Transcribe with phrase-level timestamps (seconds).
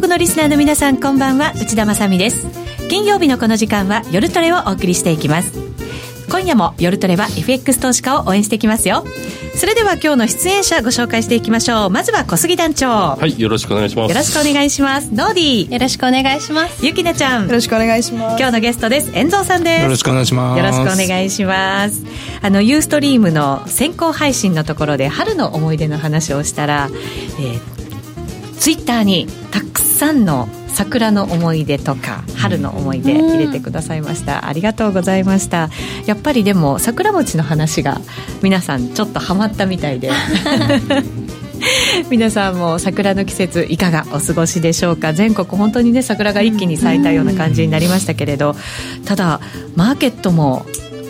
[0.00, 1.52] 国のリスナーの皆さんこんばんは。
[1.60, 2.46] 内田まさです。
[2.88, 5.52] 金曜日のこの時間は夜トレをお送りしていきます。
[6.30, 9.04] 今夜も夜トレは FX 投資家を応援していきますよ。
[9.54, 11.90] それでは今日の出演者ご紹介していきましょう。
[11.90, 12.86] まずは小杉団長。
[12.88, 14.10] はいよろしくお願いします。
[14.10, 15.12] よろしくお願いします。
[15.12, 15.72] ノーディー。
[15.74, 16.86] よろしくお願いします。
[16.86, 17.46] ゆきなちゃん。
[17.46, 18.40] よろしくお願いします。
[18.40, 19.10] 今日のゲストです。
[19.14, 19.82] 遠藤さんです。
[19.82, 20.58] よろしくお願いします。
[20.58, 22.02] よろしくお願いします。
[22.40, 26.88] あのユーストリームの先行配信のところで春の思い出の話をしたら、
[27.38, 27.79] えー、
[28.60, 35.70] ツイッターにたくさんの桜の思い出とか春の思い出入れてくださいました、ありがとうございました。
[36.06, 38.00] やっぱりでも桜餅の話が
[38.42, 40.10] 皆さんちょっとハマったみたいで。
[42.08, 45.12] 皆さんも桜の季節いかがお過ごしでしょうか？
[45.12, 48.56] 全国本当にね桜が一気に咲いたような感じになりましたけれど。
[49.04, 49.40] ただ
[49.74, 50.64] マーケットも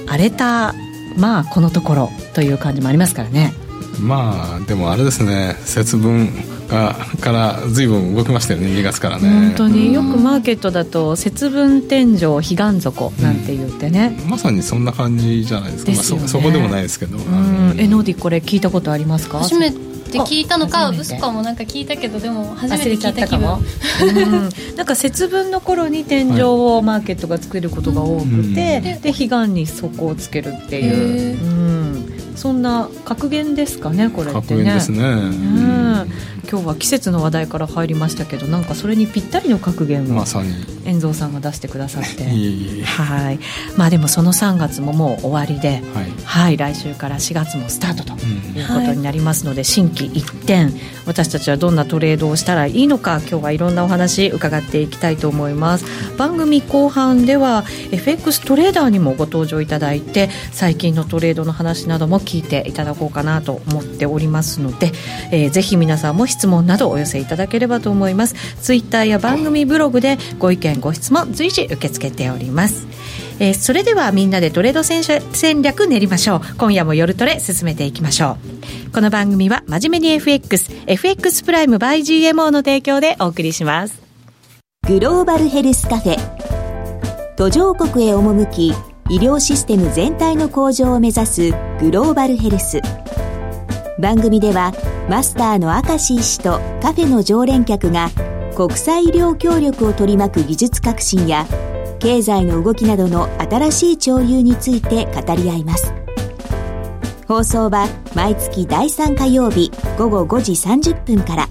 [0.07, 0.75] 荒れた
[1.17, 3.53] まあこのところという感じもありますからね。
[4.01, 5.57] まあでもあれですね。
[5.65, 6.33] 節分
[6.71, 9.29] がから随分動きましたよね2月からね。
[9.29, 9.93] 本当に。
[9.93, 17.19] よくマーケットだと節分天井彼岸底なんて言ってね、うん、まさにそんな感じじゃないですか、ね、まあ、そそこでもないですけど。
[17.19, 19.39] えノーディこれ聞いたことありますか？
[19.41, 19.79] 初めて
[20.21, 23.59] 聞いたのか嘘かもなんか聞いたけどでも初めて聞いた気分。
[24.03, 31.81] うん、なんか節分の頃に天井をマーケットが作ることが多くて、はい、で彼岸に底をつけるっていう、うん。
[32.37, 34.65] そんな格言ですかねこれってね。
[34.75, 36.11] ですね、うん
[36.49, 40.25] 今日は季節の話題から入りましたけどなんかそれにぴったりの格言を
[40.85, 42.25] 遠藤さんが出してくださって。
[42.85, 43.39] はい。
[43.77, 50.69] まあでもその3月ももう終わりで、はい、はい、来週から4月もスタートということになりますので、うん、新規一転
[51.07, 55.85] 私たちはどんなトレードをしたらいいのか今日はいろんなお話伺っていきたいと思います。
[56.17, 64.93] 番組後半では FX トレーダーにもご登場いただいて最近のトレードの話なども聞いていただこうかなと思っておりますので、
[65.31, 68.35] えー、ぜひ皆さんも質問などお寄せいただければと思います。
[68.63, 72.87] ツイッターや番組ブログでご意見ご質問随時受け付けております。
[73.39, 76.41] えー、それではみんなでトレード戦戦略練りましょう。
[76.57, 78.37] 今夜も夜トレ進めていきましょ
[78.89, 78.93] う。
[78.93, 84.01] この番組は真面目に FXFX プライム by GMO の提供でお送りします。
[84.87, 86.19] グローバルヘルスカフェ。
[87.37, 88.75] 途上国へ赴き
[89.09, 92.81] 医療システム全体の向上を目指すグローバルヘルス。
[94.01, 94.73] 番組では
[95.09, 98.11] マスターの明石医師とカフェの常連客が
[98.57, 101.47] 国際医療協力を取り巻く技術革新や
[101.99, 105.93] 経済の動きなどの新しい潮流について語り合います。
[107.29, 111.49] 放送は毎月第3火曜日午後5時30分から。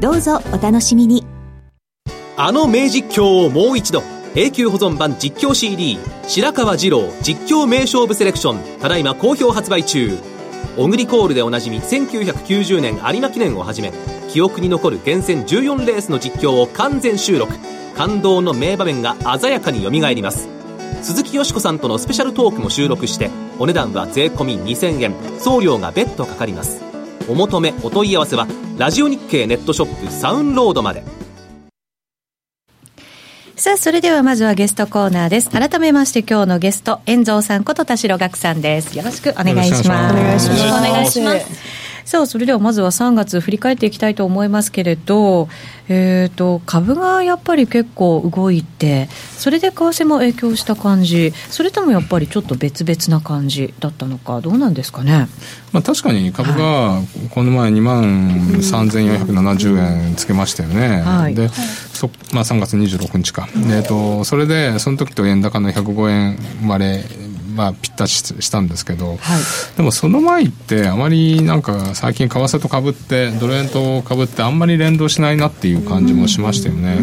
[0.00, 1.26] どうぞお楽しみに。
[2.36, 4.02] あの名実況をもう一度。
[4.34, 8.80] 永久保存版実況 CD 白川二郎実況名勝負セレクション。
[8.80, 10.37] ただいま好評発売中。
[10.78, 13.92] オグリコールでおなじみ1990年有馬記念をはじめ
[14.30, 17.52] 記憶に残る厳選14レースの実況を完全収録。
[17.96, 20.48] 感動の名場面が鮮やかによみがえります。
[21.02, 23.28] 鈴木よしこさんとのスペシャルトークも収録して
[23.58, 25.14] お値段は税込2000円。
[25.40, 26.80] 送料が別途かかります。
[27.28, 28.46] お求めお問い合わせは
[28.76, 31.02] ラジオ日経ネットショップサウンロードまで。
[33.58, 35.50] さあ、それではまずはゲストコーナーです。
[35.50, 38.96] 改めまして今日のゲスト、遠蔵さんこと田代岳さんです。
[38.96, 40.14] よろしくお願いします。
[40.14, 40.62] お願いします。
[40.62, 41.87] お願いします。
[42.08, 45.46] さあ、それではまずは3月振り返っていきたいと思いますけれど、
[45.90, 55.28] えーと、株がやっぱり結構動いて、それで為替も影響した感じ、それともやっぱりちょっと別々な感じだったのか、どうなんですかね？
[55.70, 56.98] まあ、確かに株が
[57.28, 58.02] この前2万
[58.54, 67.04] 3470円つけましたよね、はい、で、そまあ、3月26日か、えーと、それでその時と円高の105円割れ
[67.58, 69.18] まあ、ぴったししたんですけど、はい、
[69.76, 76.98] でもその前ってあまりなんか最近為替とかぶってドル円とかぶってあんまり連動しないなっていう感じもしましたよね、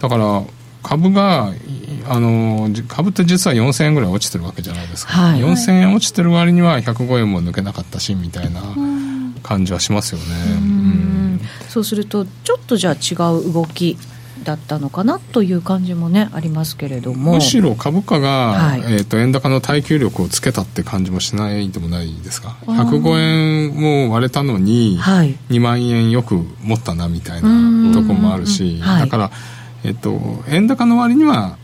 [0.00, 0.42] だから
[0.82, 1.52] 株が
[2.08, 8.62] あの株って実は4000円ぐらい落ちてるわけじゃないですか、はい、4000円落ちてる割には105円も抜けなかったしみたいな
[9.42, 13.98] 感じはしますよね、うん、そうするとちょっとじゃあ違う動き
[14.44, 17.34] だったのかなという感じもねありますけれども。
[17.34, 29.30] むしろ株価が、はい、えーと、円高の耐久力をつけたって感じもしないでもないですか？105円も割れたのに、はい、2万円よく持ったなみたいなとこもあるし、だから、
[29.84, 31.58] えーと円高の割には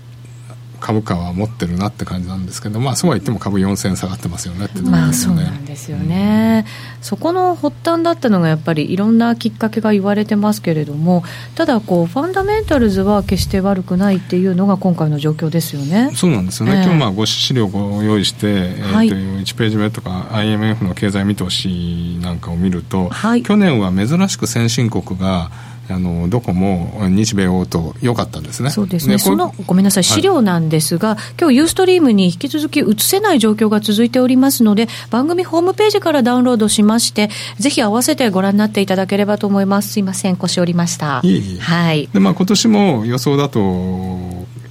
[0.80, 5.42] 株価は持ってるなって感じなんですけど、まあ、そうは言っても株4000円下がってますよねってところですよね。
[5.42, 6.64] まあ、そうなんですよね、
[6.98, 11.22] うん、そこの発端だったのがやっぱりいろんなきっかけが言われてますけれども
[11.54, 16.10] ただこうファンダメンタルズは決して悪くないっていうのが今回の状況ですよね。
[16.14, 25.50] そうなんですよね、えー、今日まあご資料をご用意して、えー、という1ページ目とか IMF の経済見通しなんかを見ると、はい、去年は珍しく先進国が
[25.90, 28.70] あのどこも日米欧と良かったですね。
[28.70, 29.18] そうですね。
[29.18, 39.90] そのごめんなさい資料なんですが、はい、今日ユーストリームに引き続き映せない状況が続いておりますので、番組ホームページからダウンロードしまして、ぜひ合わせてご覧になっていただければと思います。
[39.92, 41.20] すいません、腰折りました。
[41.22, 42.08] いえいえはい。
[42.12, 43.60] でまあ今年も予想だと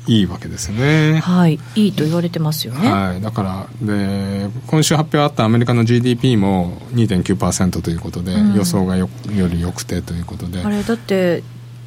[0.10, 1.20] いいわけですよね。
[1.20, 2.92] はい、いいと言われてますよね。
[2.92, 10.64] はい、だからで今週発表あったアメリカの GDP も2.9%ということで、うん、予想がよより良くてということで。
[10.64, 11.44] あれだって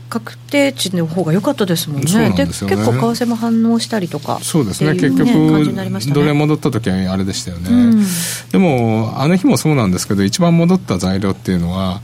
[0.08, 5.32] 確定値の方が良かったですもんね、んで、ね、結構、為替も反応したりとか、そうですね、結局、
[6.12, 8.04] ドル戻った時はあれでしたよね、うん、
[8.50, 12.02] でも、あの日もそうなんですけど、一番戻った材料っていうのは、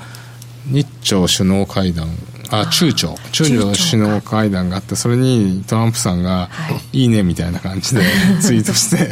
[0.71, 2.09] 日朝首脳会談
[2.50, 3.15] あ中朝。
[3.33, 6.49] 中朝首脳会談があってそれにトランプさんが
[6.93, 7.05] 「い。
[7.05, 8.03] いね」みたいな感じで
[8.41, 9.11] ツイートして。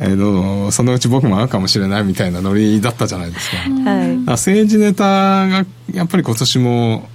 [0.00, 3.56] えのそのうち僕も会うかもしれないみたいなノリだったじゃないですか、
[3.90, 5.04] はい、政治ネタ
[5.46, 7.08] がやっぱり今年も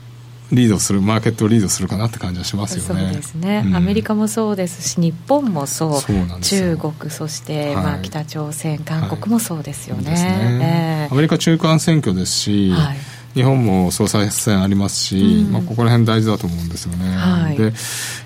[0.52, 3.04] リードするマーケットをリードするかなって感じはしますよね。
[3.04, 6.42] そうですね、うん、アメリカもそうですし日本もそう。
[6.42, 10.12] 中国そして、まあ、北朝鮮韓国もそうですよね。
[10.12, 10.24] はい。
[10.58, 11.08] ね。
[11.10, 12.98] えー、アメリカ中間選挙ですし、はい
[13.40, 17.10] 日本も総裁選ありますし、うん、まあ、ここら辺大事だと思うんですよね。
[17.16, 17.72] はい、で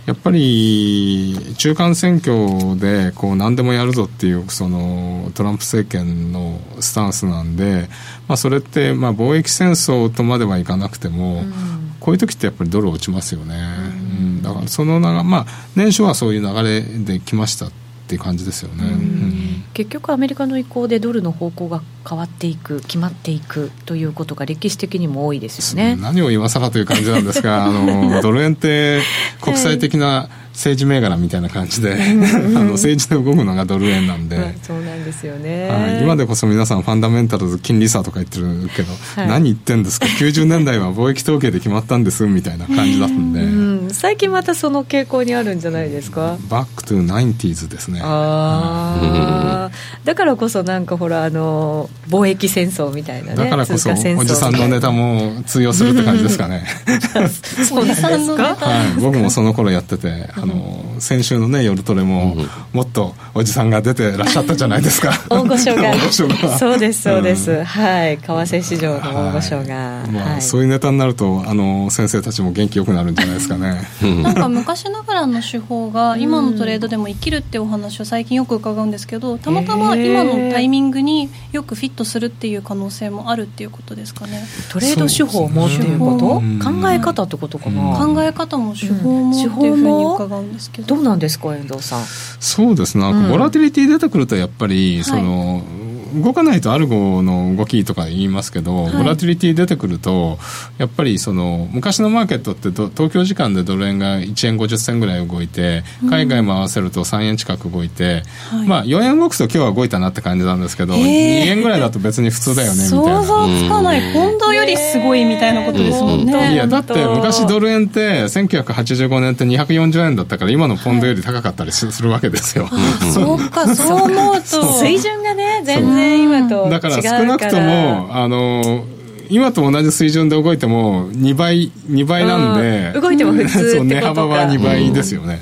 [0.07, 7.89] やっぱり中間選挙でこう何でもやるぞっていうそのトランプ政権のスタンスなんで、
[8.27, 11.53] まあ、それってまあ貿易戦争とまではいかなくても、うん、
[11.99, 13.55] こういう時ってやっぱりドル落ちますよね。
[13.55, 15.45] うん、だからその流まあ
[15.75, 17.67] 年初はそういう流れで来ました
[18.13, 25.95] っていう感じですよね、うん、結局アメリカの意向でドルの方向が変わっていく決まっていくということが歴史的にも多いですよね。
[25.95, 29.01] 何を今更という感じなんですがあのドル円って
[29.41, 43.45] 国際的な政治銘柄みたいな感じであの政治で動くのがドル円なんで、まあ、そうなんですよね、はい、今でこそ皆さんファンダメンタルズ金利差とか言ってるけど、はい、何言ってんですか？90年代は貿易統計で決まったんですみたいな感じだったんで、う
[43.87, 46.37] ん、最近またその傾向にあるんじゃないですか？
[46.49, 48.01] back to 90s ですね。
[48.03, 49.71] ああ、
[50.03, 56.65] だからこそなんかほらあの貿易戦争みたいなねだからこそおじさんのネタも通用するって感じですかね。
[57.67, 58.01] そうなんです
[58.35, 62.35] か、 はい、僕もその頃やっててあの先週のね夜トレも、
[62.73, 65.13] もっとおじさんが出てらっしゃったじゃないですか。
[65.31, 65.93] 大御所が。
[66.11, 68.17] そうですそうです、うん、はい。
[68.17, 73.87] 為替市場の大御所が、はい、まあ、はい、そういうネタになるとあの先生たちも元気よくなるんじゃないですかね。
[74.21, 84.45] なんか昔ながらの手法が今のトレードでも生きるっていうお話を最近よく伺うんですけどたまたま今のタイミングによくフィットするっていう可能性もあるっていうことですかね。
[84.69, 86.25] トレード手法もっていうこと？
[86.63, 87.97] 考え方ってことかな？
[87.97, 90.95] 考え方も手法もっていうふうに伺うんですけど。
[90.95, 92.05] どうなんですか遠藤さん。
[92.05, 93.03] そうですね。
[93.29, 100.37] ボラティリティ出てくるとやっぱりその、はい動かないとアルゴの動きとか言いますけど、はい、ボラティリティ出てくると
[100.77, 108.23] やっぱりその昔のマーケットって東京時間でドル円が1円50銭ぐらい動いて海外も合わせると3円近く動いて、
[108.53, 113.23] うん、まあ4円動くと今日は動いたなって感じなんですけど、2円ぐらいだと別に普通だよねみたいな。
[113.23, 114.13] 想像つかない。
[114.13, 122.69] ポンドよりすごいみたいなことですもんね、いやだって昔ドル円って1985年って240円だったから今のポンドより高かったりするわけですよ、
[123.13, 124.03] そうか そう。
[124.03, 124.73] 思うと。
[124.79, 128.85] 水準がね全然然今とだから少なくともあの
[129.29, 135.39] 今と同じ水準で動いても2倍2倍なんで動いても普通って 値幅は2倍ですよね、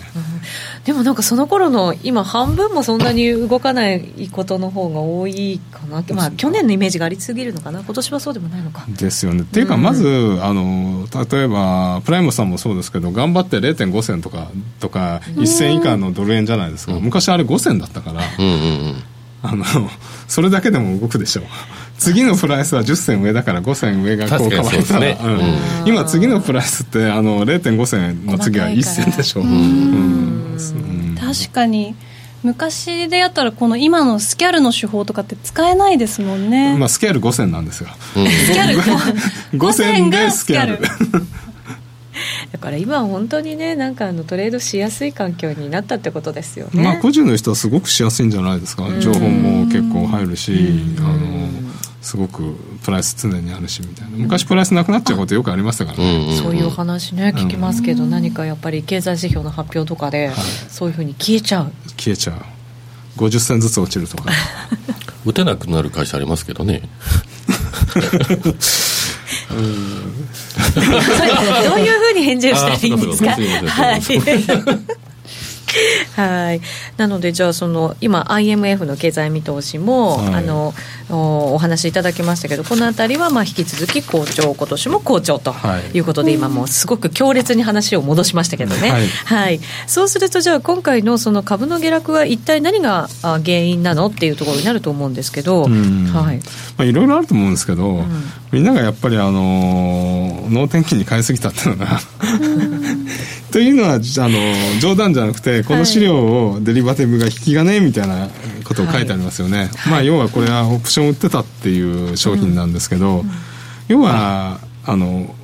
[0.85, 7.81] でもなんかその頃の今半分もそんなに動かないことの方が多いかなまあ去年のイメージがありすぎるのかな。
[7.81, 8.85] 今年はそうでもないのか。
[8.87, 9.41] ですよね。
[9.41, 10.07] っていうかまず、
[10.41, 14.49] あの例えばプライムさんもそうですけど頑張って0.5銭とか
[14.79, 18.57] とか1銭以下のドル円じゃないですか、昔あれ5銭だったから、うんうんう
[18.89, 19.03] ん
[19.43, 19.65] あの
[20.27, 21.45] それだけでも動くでしょう。
[21.97, 25.17] 次のプライスは10銭上だから5銭上がこう変わったら、ね。
[25.83, 30.57] うん、今次のプライスってあの0.5銭の次は1銭でしょう、うん。
[31.19, 31.95] 確かに。
[32.43, 36.75] 昔でやったらこの今のスキャルの手法とかって使えないですもんね。
[36.77, 38.79] まあスキャル5銭なんですよ、スキャル。
[39.59, 40.79] 5銭でスキャル
[42.51, 46.83] だから今は本当にねなんかあのトレードしやすい環境になったってことですよね。
[46.83, 48.87] まあ個人の人はすごくしやすいんじゃないですか。
[48.99, 50.53] 情報も結構入るし
[50.99, 51.49] あの
[52.01, 54.17] すごくプライス常にあるしみたいな。
[54.17, 60.31] 昔プライスなくなっちゃうことよくありましたからね、そういう話ね聞きますけど、何かやっぱり経済指標の発表とかで、
[60.69, 61.71] そういうふうに消えちゃう。
[61.97, 62.35] 消えちゃう。
[63.17, 64.31] 50銭ずつ落ちるとか。
[65.25, 66.81] 打てなくなる会社ありますけどね
[71.69, 73.31] どういうふうに返事をしたらいいんですか？
[73.69, 74.01] はい
[76.15, 76.61] はい。
[76.97, 80.73] なのでじゃあその今 IMF の経済見通しも、はい、あの
[81.09, 85.55] お話いただきましたけどこの辺りはまあ引き続き好調今年も好調と
[85.93, 86.01] い。
[86.01, 95.71] うことで、はい、今もうすごく強烈に話を戻しましたけどね、はい、はい、そうするとじゃあ今回のその株の下落は一体何が原因なのっていうところになると思うんですけど、はい。
[96.77, 98.07] まあ、いろいろあると思うんですけど、うん、
[98.51, 101.99] みんながやっぱりあの能天気に買いすぎたっていうのが。
[103.51, 108.29] というのはあの冗談じゃなくてこの資料をデリバティブが引き金みたいな
[108.63, 113.31] ことを書いてありますよね、はい、まあ、要はこれはオプション売ってたっていう商品なんですけど、うん、
[113.87, 115.35] 要はあの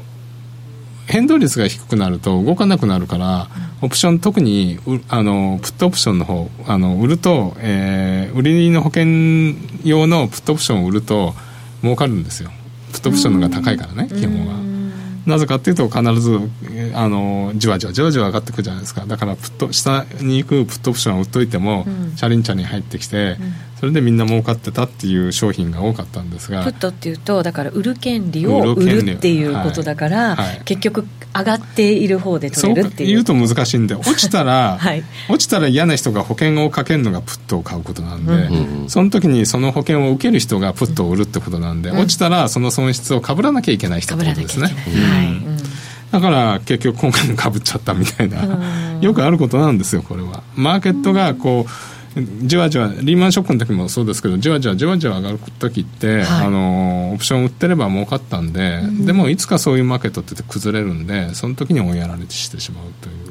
[1.08, 3.48] 変動率が低くなると動かなくなるから、
[3.82, 9.06] オプション特にあのプットオプションの方あの売ると、えー、売りの保険
[9.86, 11.34] 用のプットオプションを売ると
[11.82, 12.52] 儲かるんですよ。
[12.92, 14.77] プットオプションの方が高いからね基本は。
[15.28, 16.40] なぜかっていうと必ず
[16.94, 19.06] あのじわじわじわじわ上がってくるじゃないですか。
[19.06, 31.06] だからプット下に行くプットオプションを売っといても、うん、チャリンチャリン入ってきて、うん、それでみんな儲かってたっていう商品が多かったんですがプットっていうとだから売る権利を売るっていうことだから、はいはい、結局
[31.36, 33.24] 上がっている方で取れるっていう。
[33.24, 44.66] そう言うと難しいんで落ちたら、 はい、落ちたら嫌な人が保険をかけるのがプットを買うことなんで、うん、その時にその保険を受ける人がプットを売るってことなんで、落ちたらその損失をかぶらなきゃいけない人ってことですね。
[44.66, 45.48] はい。
[46.12, 48.48] だから結局今回もかぶっちゃったみたいな、
[49.02, 50.42] よくあることなんですよ、これは。
[50.56, 51.97] マーケットがこう、
[52.44, 62.86] じわじわ、リーマンショックの時もそうですけど、じわじわじわじわ上がる時って、はい、あの、オプション売ってれば儲かったんで、うん、でもいつかそういうマーケットって崩れるんで、その時に追いやられてしてしまう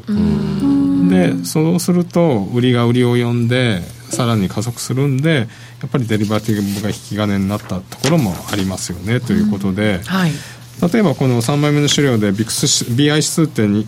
[0.05, 1.11] という。
[1.11, 5.49] で、そうすると、売りが売りを呼んで、さらに加速するんで、
[5.81, 10.33] やっぱりデリバティブが引き金になったところもありますよね、ということで、はい
[10.83, 13.87] 例えばこの3枚目の資料で BI 指数って日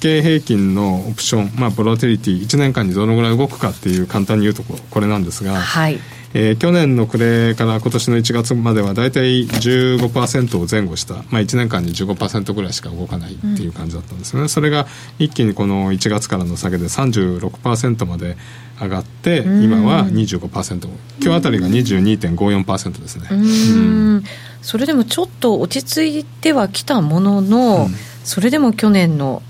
[0.00, 5.98] 経平均のオプション、まあ、ボラテリティ1年間にどのぐらい動くかっていう簡単に言うとこれなんですが、はい。
[6.34, 14.86] えー、去年の暮れから今年の1月までは大体15%を前後した、まあ、1年間に15%ぐらいしか動かないっていう感じだったんですね、うん、それが
[15.18, 18.36] 一気にこの1月からの下げで36%まで
[18.80, 20.88] 上がって今は25%
[21.20, 24.24] 今日あたりが22.54%ですね、うん、
[24.62, 29.42] それでもちょっと落ち着いてはきたものの、うん、それでも去年の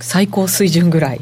[0.00, 1.20] 最高水準ぐらい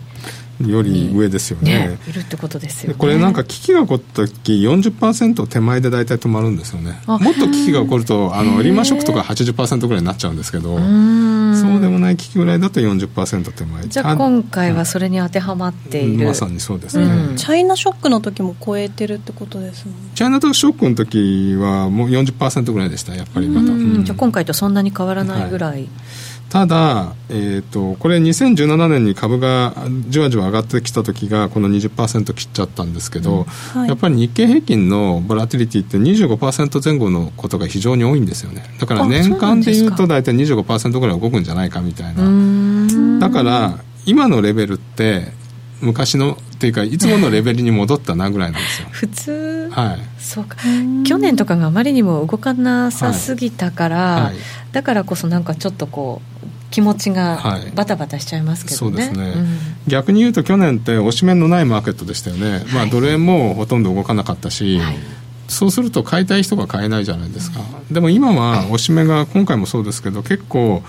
[0.61, 7.01] より上ですよね、ね、いるってことですよ、ね、これなんか危機が起こった時40%手前で大体止まるんですよね。
[7.07, 10.83] もっと危機が起こるとあのリーマンショックとか80%ぐらいになっちゃうんですけどそ
[11.77, 13.85] うでもない危機ぐらいだと40%手前。
[13.85, 25.89] じゃあ今回はそれに当てはまっている、まさにそうですね、うん、チャイナショックの時も超えてるってことですもん、チャイナショックの時はもう40%ぐらいでしたやっぱりまた、うん、じゃあ今回とそんなに変わらないぐらい、はい
[26.49, 29.75] ただ、えーと、これ2017年に株が
[30.09, 33.45] じわじわ上がってきた時がこの20%切っちゃったんですけど、うん。
[33.45, 38.63] はい、やっぱり日経平均のボラティリティって25%前後のことが非常に多いんですよね。
[38.79, 43.19] だから年間でいうと大体25%ぐらい動くんじゃないかみたいな。
[43.19, 45.33] だから今のレベルって
[45.81, 48.89] 昔のっていうかいつものレベルに戻ったなぐらいなんですよ。
[48.91, 49.99] 普通はい。
[50.19, 50.57] そうか。
[51.05, 54.23] 去年とかがあまりにも動かなさすぎたから、はい。
[54.25, 54.35] はい、
[54.73, 57.41] だからこそなんかちょっとこう気持ちが
[57.77, 64.97] バタバタしちゃいますけどね、はい、そうですね、うん、逆に言うと去年って押し面のないマーケットでしたよね、はい、まあ奴隷もほとんど動かなかったし、はい、
[65.47, 70.83] そうすると買いたい人が買えないじゃないですか、うん、でも今は押し目が今回もそうですけど結構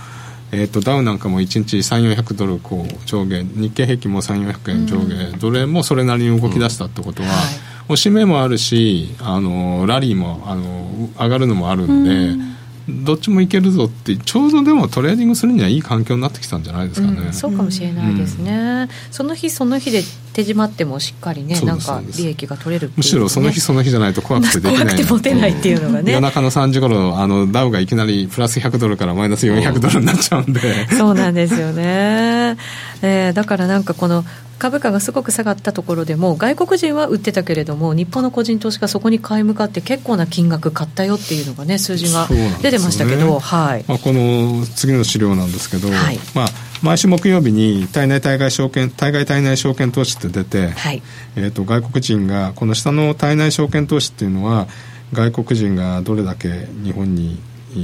[0.51, 7.45] えーと、ダウなんかも1日3400ドルこう上下日経平均も3400円上下、うん、奴隷もそれなりに動き出したってことは、うんはい、
[7.87, 12.55] 押し目もあるしあのラリーもあの上がるのもあるんで、うん。
[12.87, 26.11] どっちもいけるぞってちょうどでもトレーディングするにはいい環境になってきたんじゃないですかね、うん、そうかもしれないですね、うん、その日その日で手仕舞ってもしっかりねなんか利益が取れる、ね、むしろその日その日じゃないと怖くてできない怖くて持てないっていうのがね。
[26.11, 30.87] 夜中の3時頃あのダウがいきなりプラス100ドルからマイナス400ドルになっちゃうんで。
[30.89, 32.57] そうなんですよね、
[33.01, 34.25] えー、だからなんかこの
[34.57, 42.27] 株価がすごく下がったところでも外国人は売ってたけれども日本の個人投資家そこに買い向かって結構な金額買ったよっていうのがね数字が
[42.61, 43.85] 出てましたけど、ね、はい。
[43.87, 46.47] まあ、この次の資料なんですけど、はい、まあ、
[46.81, 51.01] 毎週木曜日に対内対外証券対外対内証券投資って出て、はい、
[51.35, 54.67] えーと、外国人がこの下の対内証券投資っていうのは
[55.13, 57.41] 外国人がどれだけ日本に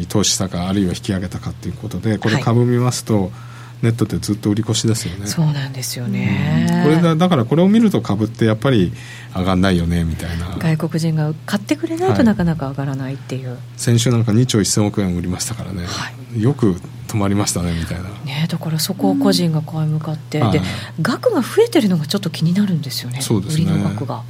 [0.07, 3.31] 投資したかあるいは引き上げたかということでこれ株見ますと、はい
[3.81, 5.27] ネットってずっと売り越しですよね。
[5.27, 8.93] そうなんですよね、これだだからこれを見ると株ってやっぱり
[9.35, 10.57] 上がんないよねみたいな。
[10.57, 16.75] 外国人が買ってくれないとなかなか上がらないっていう、はい、先週なんか2兆1000億円売りましたからね、はい、よく
[17.07, 20.67] 止まりましたねみたいな、ね、だからそこを個人が買い向かって、うん、で、はい、
[21.01, 23.65] 額が増えてるのがちょっと気になるんですよねそうですね。
[23.65, 24.23] 売りの額が。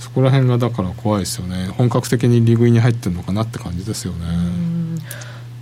[0.00, 1.68] そこら辺がだから怖いですよね。
[1.78, 4.26] 本格的に利食いに入ってるのかなって感じですよね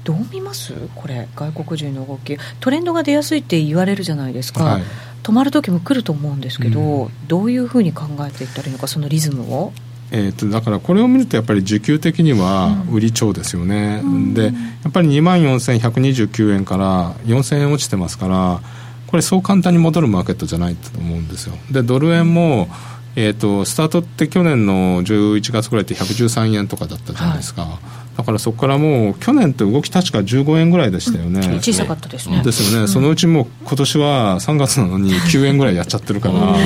[0.05, 0.75] どう見ます？
[0.95, 2.37] これ外国人の動き。
[2.61, 4.83] トレンドが出やすいって言われるじゃないですか、はい、
[5.23, 9.73] 止まる時も来ると思うんですけど、うん、どういうふうに考えていったらいいのかそのリズムを？
[10.15, 14.51] えーと、だからこれを見るとやっぱり需給的には売り超ですよね、うん、でや
[14.89, 18.61] っぱり2万4129円から4000円落ちてますから
[19.07, 21.55] これそう簡単に戻るマーケットじゃないと思うんですよ。
[21.71, 22.69] でドル円も、
[23.17, 32.43] えーと、スタートって去年の11月ぐらいって113円とかだったじゃないですか、はいだからそこからもう去年って動き確か15円ぐらいでしたよね、うん、小さかったですね。
[32.43, 36.57] ですよね、うん、そのうちもう今年は3月なのに9円ぐらいやっちゃってるから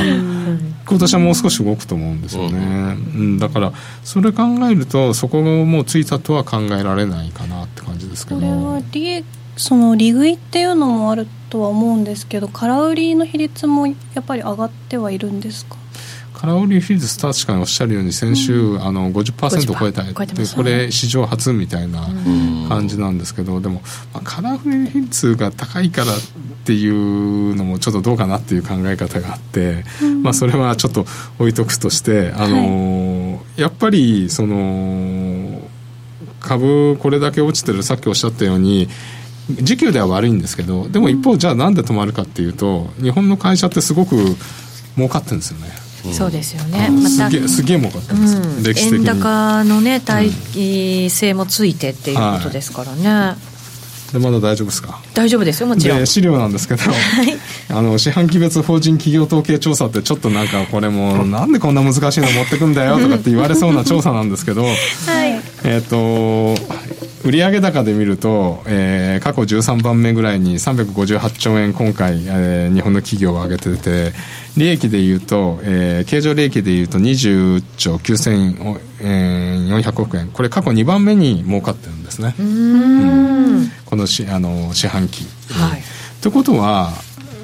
[0.88, 3.72] 今年はもう少し動くと思うんですよね、うん、だから
[4.04, 8.40] それ考えるとそこがもうついたとは考えられないかなって感じですけど。
[8.40, 9.24] これは利
[9.56, 15.76] その利食いっていうのもあるとは思うんですけど空売りの比率もやっぱり上がってはいるんですか？
[16.36, 20.14] 空売り比率確かにおっしゃるように先週、うん、あの50%を超えたいって
[20.54, 22.06] これ史上初みたいな
[22.68, 23.80] 感じなんですけどでも、
[24.12, 26.18] まあ、空売り比率が高いからっ
[26.66, 31.06] ていうのもちょっとどうかなっていう考え方があって、うん、まあ、それはちょっと
[31.38, 35.62] 置いとくとしてあの、はい、やっぱりその
[36.40, 38.88] 株これだけ落ちてるさっきおっしゃったように
[39.48, 44.16] 時給では悪いんですけどでも一方じゃあなんで止まるかっていうと日本の会社ってすごく
[44.96, 45.85] 儲かってるんですよね。
[46.12, 47.30] そうですよね、また。
[47.48, 49.08] すげえ儲かったんです、うん、歴史的に。
[49.08, 50.30] 円高のね耐
[51.10, 53.36] 性もついてっていうことですからね、は
[54.10, 55.00] い、でまだ大丈夫ですか？
[55.14, 56.06] 大丈夫ですよもちろん。
[56.06, 56.92] 資料なんですけど、はい、
[57.70, 64.74] あの四半期別法人企業統計調査ってちょっとなんかこれもなんでこんな難しいの持ってくんだよとかって言われそうな調査なんですけど、 はい、
[65.64, 66.54] えっ、と
[67.26, 74.12] 売上高で見ると、えー、過去13番目ぐらいに358兆円今回、えー、日本の企業を上げてて
[74.56, 80.28] 利益でいうと、えー、経常利益でいうと20兆9400億円。
[80.28, 85.24] これ過去2番目に儲かってるんですね、うん、このしあの四半期。
[85.52, 85.82] はい、
[86.22, 86.92] ということは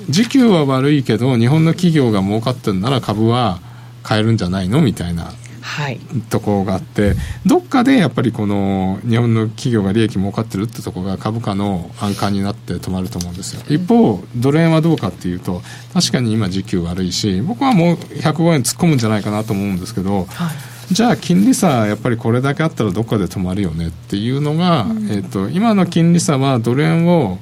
[0.09, 3.59] 時給は悪いけど日本の企業が儲かってるなら株は
[4.05, 4.81] 買えるんじゃないの？
[4.81, 5.35] みたいなはい、
[6.31, 7.15] ところがあって
[7.47, 13.63] どっかでやっぱりこの日本の企業が利益儲かってるってところが株価の安価になって止まると思うんですよ。
[13.69, 15.63] 一方ドル円はどうかっていうと
[15.95, 20.51] 確かに今時給悪いし僕はもう105円突っ込むんじゃないかなと思うんですけど、は
[20.91, 27.39] い、じゃあ金利差やっぱりこれだけあったらどっかで止まるよねっていうのが、うん、えーと、今の金利差はドル円を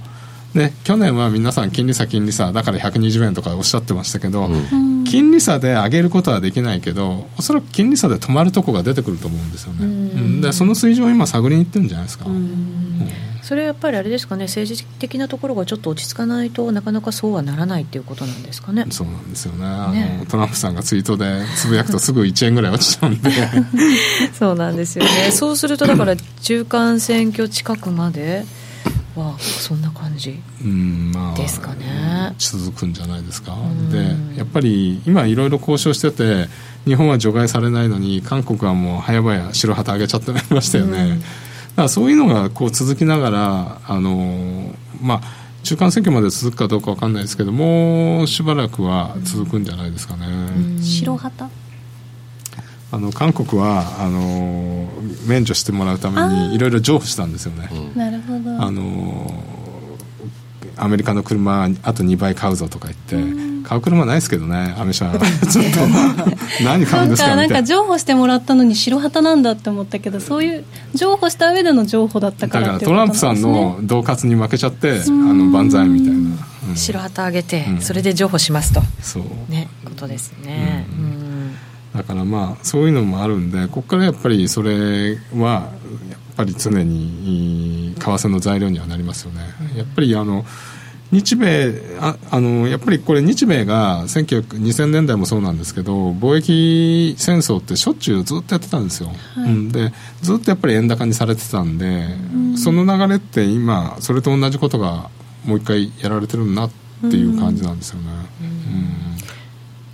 [0.54, 13.08] ね、去年は皆さん金利差金利差だから120円とかおっしゃってましたけど、うん、金利差で上げることはできないけどおそらく金利差で止まるとこが出てくると思うんですよね、うん、でその水準を今探りにいってるんじゃないですか、うん、
[13.42, 18.86] それはやっぱりあれですかね政治的なところがちょっと落ち着かないとなかなかそうはならないっていうことなんですかね。
[18.90, 19.66] そうなんですよね。
[19.66, 23.30] あのトランプさんがツイートでつぶやくとすぐ1円ぐらい落ちちゃうんで。
[24.38, 25.30] そうなんですよね。
[25.32, 28.44] そうするとだから中間選挙近くまで
[29.16, 30.40] はそんな感じ。
[31.36, 33.56] ですかね、まあ、続くんじゃないですか。
[33.90, 36.48] でやっぱり今いろいろ交渉してて
[36.84, 45.20] 日本は除外されないのに韓国はもう早々白旗上げちゃってましたよね、だからそういうのがこう続きながらあのまあ
[45.62, 50.26] 中間選挙まで続くかどうか分かんないですけどもうしばらくは続くんじゃないですかね、
[50.82, 51.50] 白旗？
[52.92, 54.88] あの韓国はあの
[55.26, 57.68] 免除してもらうためにいろいろ譲歩したんですよね。
[57.94, 58.60] なるほど。
[58.62, 59.44] あの
[60.76, 65.10] アメリカの車あと2倍買うぞとか言って買う車ないですけどねアメ車。
[65.12, 65.80] ちょっと
[66.64, 67.36] 何買うんですか？
[67.36, 67.46] な。
[67.46, 76.18] んか譲歩してもらったのに白旗なんだって思ったけどそういう譲歩した上での譲歩だったからだからトランプさんの恫喝に負けちゃってあの万歳みたいな、
[76.70, 78.82] うん、白旗あげて、それで譲歩しますと。
[79.02, 79.22] そう。
[79.52, 80.99] ねことですね、うん
[82.00, 85.70] だからまあそういうのもあるんでここからやっぱりそれは
[86.08, 89.42] やっぱり常に為替の材料にはなりますよね。
[89.76, 90.46] やっぱりあの
[91.12, 105.10] 日米ああのやっぱりこれ日米が2000年代もそうなんですけど貿易戦争ってしょっちゅうずっとやってたんですよ、はい、うん、でずっとやっぱり円高にされてたんで、うん、その流れって今それと同じことが
[105.44, 108.08] もう一回やられてるなっていう感じなんですよね、
[108.40, 108.50] うん、う
[108.96, 108.99] ん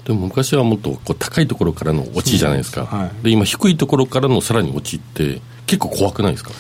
[0.07, 6.53] でも昔はもっとこう高いところからの落ちじゃないですか、はい、で今低いところからのさらに落ちって結構怖くないですか？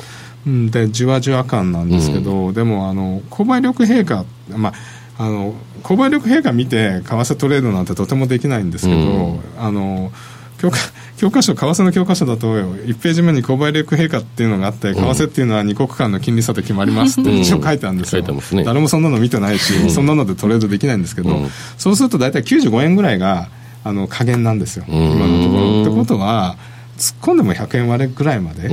[0.45, 4.73] うん、でじわじわ感なんですけど、うん、でもあの購買力陛下、ま
[5.19, 5.55] あ、あの
[5.85, 9.05] 購買力陛下見て為替トレードなんてとてもできないんですけど、う
[9.37, 10.11] ん、あの
[10.59, 10.79] 教科
[11.16, 18.22] 教科書、為替の教科書だと、1ページ目に購買力陛下っていうのがあって、為替っていうのは2国間の金利差で決まりますって一応書いてあるんですよ、
[18.64, 21.48] 誰もそんなの見てないし、うん、そんなのでトレードできないんですけど、うん、
[21.79, 23.48] そうすると大体95円ぐらいが
[23.83, 25.83] あの加減なんですよ、今のところ。
[25.83, 26.57] ってことは、
[26.98, 28.68] 突っ込んでも100円割れぐらいまで、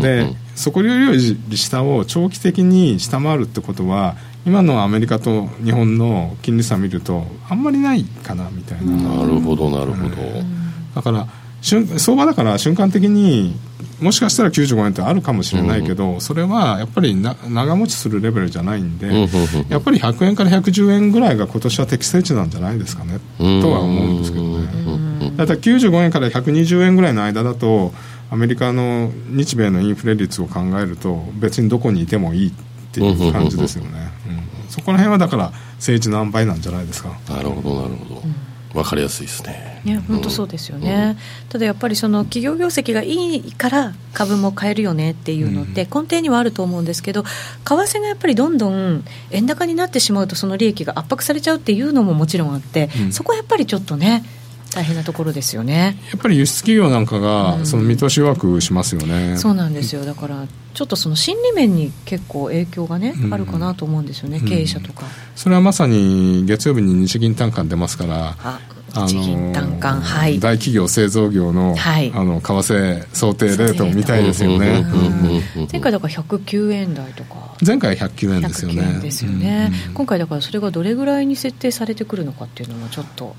[0.00, 8.92] でそこより下を長期的に下回るってことは、今のアメリカと日本の金利差見ると、あんまりないかなみたいな。
[8.92, 10.16] なるほど、なるほど。
[10.94, 11.26] だから
[11.62, 13.54] 相場だから瞬間的に
[14.00, 19.28] もしかしたら95円ってあるかもしれないけど、うん、それはやっぱりな長持ちするレベルじゃないんで、うん、
[19.68, 25.36] やっぱり100円から110円ぐらいが今年は適正値なんじゃないですかね、うん、とは思うんですけどね。
[25.36, 27.92] だから95円から120円ぐらいの間だと
[28.30, 32.52] アメリカの日米のインフレ率を考えると別にどこにいてもいいっ
[32.92, 34.10] ていう感じですよね、
[34.68, 36.60] そこら辺はだから政治の塩梅なん。
[36.60, 38.22] じゃないですかなるほどなるほど、
[38.72, 39.80] 分かりやすいですね。
[39.84, 47.28] ね本当そうですよね、うん、ただやっぱりその企業業績がいいから株も買えるよねっていうのって根底にはあると思うんですけど、為
[47.64, 54.24] 替がやっぱりどんどん円高になってしまうとその利益が圧迫されちゃうっていうのももちろんあって、うん、そこはやっぱりちょっとね
[54.74, 55.96] 大変なところですよね。
[56.10, 60.04] やっぱり輸出企業なんかが、その見通し弱くしますよね、そうなんですよ。
[60.04, 65.04] だからちょっとその心理面に結構影響がね、あるかなと思うんですよね、経営者とか。
[65.36, 68.36] それはまさに月曜日に日銀短観出ますから
[68.94, 74.84] あの単価、はい、大企業製造業の,、はい、あの為替想定レートみたいですよね、
[75.70, 77.56] 前回だから109円台とか。
[77.64, 79.00] 前回109円ですよね。
[79.00, 83.34] ですよね、今回だからそれがどれぐらいに設定されてくるのかっていうのもちょっと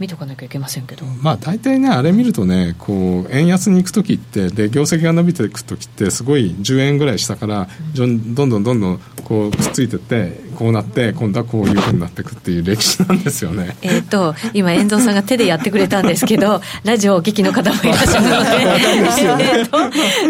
[0.00, 13.76] 見とかなきゃいけませんけど、まあ、大体ね、あれ見るとね、こう円安に行くときって、で業績が伸びていくときって、すごい10円ぐらい下から、どんどんどんどんこうくっついてって、こうなって、今度はこういうふうになっていくっていう歴史なんですよね。
[13.82, 19.78] えっと、今、遠藤さんが手でやってくれたんですけど、 ラジオをお聞きの方もいらっしゃるので、えっと、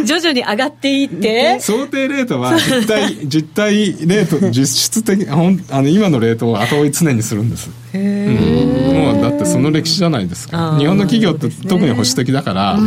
[0.04, 1.60] 徐々に上がっていって。
[1.60, 3.74] 想定レートは実態、実態
[4.06, 5.36] レート、実質的、あ
[5.82, 7.70] の今のレートを後追い常にするんです。
[7.92, 8.94] へー。
[9.14, 10.76] もうだってその歴史じゃないですか。
[10.78, 12.78] 日本の企業って特に保守的だから、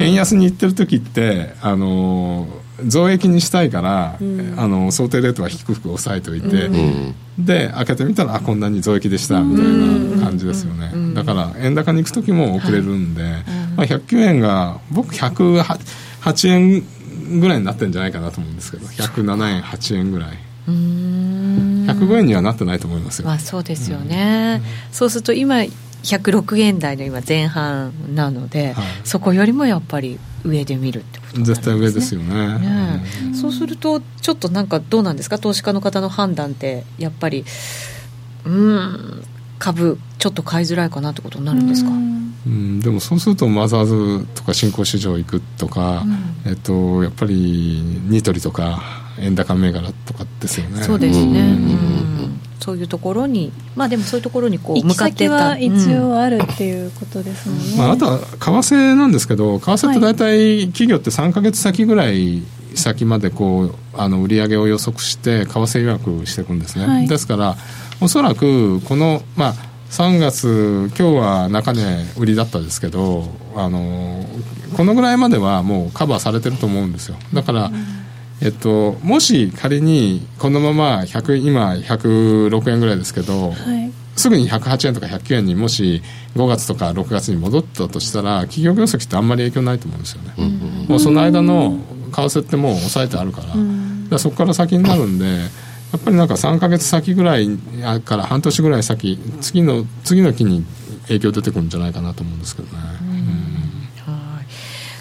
[0.00, 13.32] 円安に行ってる時って、あのー、増益にしたいから、うん、あの想定レートは低く抑えておいて、うん、で開けてみたらあこんなに増益でしたみたいな感じですよね、うん、だから円高に行く時も遅れるんで、はい、
[13.76, 20.38] まあ、109円が僕108円ぐらいになってるんじゃないかなと思うんですけど107円8円ぐらい。
[20.66, 25.62] 105円にはなってないと思いますよ、まあ、そうですよね、そうすると今
[26.04, 35.38] 106円台の今前半なので、はい、そこよりもやっぱり上で見るってこと、ね、絶対上ですよね、ね、そうするとちょっとなんかどうなんですか？
[35.38, 37.44] 投資家の方の判断ってやっぱり
[38.44, 39.24] うん
[39.58, 41.90] 株ちょっと買いづらいかなってことになるんですか？
[41.90, 42.80] うん。
[42.80, 43.84] でもそうするとマザー
[44.20, 46.04] ズとか新興市場行くとか、
[46.44, 48.82] うん、えっと、やっぱりニトリとか
[49.18, 50.82] 円高銘柄とかですよね。
[50.82, 52.03] そうですね、うん
[52.60, 62.42] そういうところにまあでもそういうところにこう向かっては一応あるっていうことですもんね、まあ、あとは為替なんですけど為替って大体企業って3か月先ぐらい
[62.74, 67.56] 先までこうあの売り上げを予測して為替予約していくんですね、はい、ですから
[68.00, 69.54] おそらくこのまあ
[69.90, 71.82] 3月今日は中値
[72.18, 74.24] 売りだったですけどあの
[74.76, 77.16] このぐらいまではもうカバーされてると思うんですよ。
[77.32, 78.03] だから、うん
[78.42, 86.02] えっと、もし仮にこのまま100今106円ぐらいですけど、はい、すぐに108円とか109円にもし
[86.36, 91.78] 5月とか6月に戻ったとしたら企業業績ってあんまり影響ないと思うんですよね、うん、もうその間の
[92.12, 97.48] 為替ってもう抑えてあるから,、うん、からそこから先になるんでやっぱりなんか3か月先ぐらい
[98.04, 100.64] から半年ぐらい先次の次の期に
[101.06, 103.03] 影響出てくるんじゃないかなと思うんですけどね。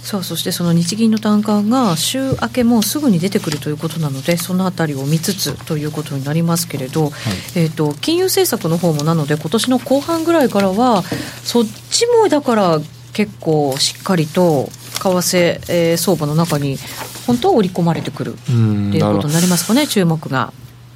[0.03, 7.11] うんさあそしてその日銀の短観が週明けもすぐに出てくるということなのでそのあたりを見つつということになりますけれど、はい、
[7.55, 11.03] えーと、金融政策の方もなので今年の後半ぐらいからは
[11.43, 12.79] そっちもだから
[13.13, 16.77] 結構しっかりと為替、えー、相場の中に
[17.25, 20.51] 本当は織り込まれてくるっていうことになりますかね注目が。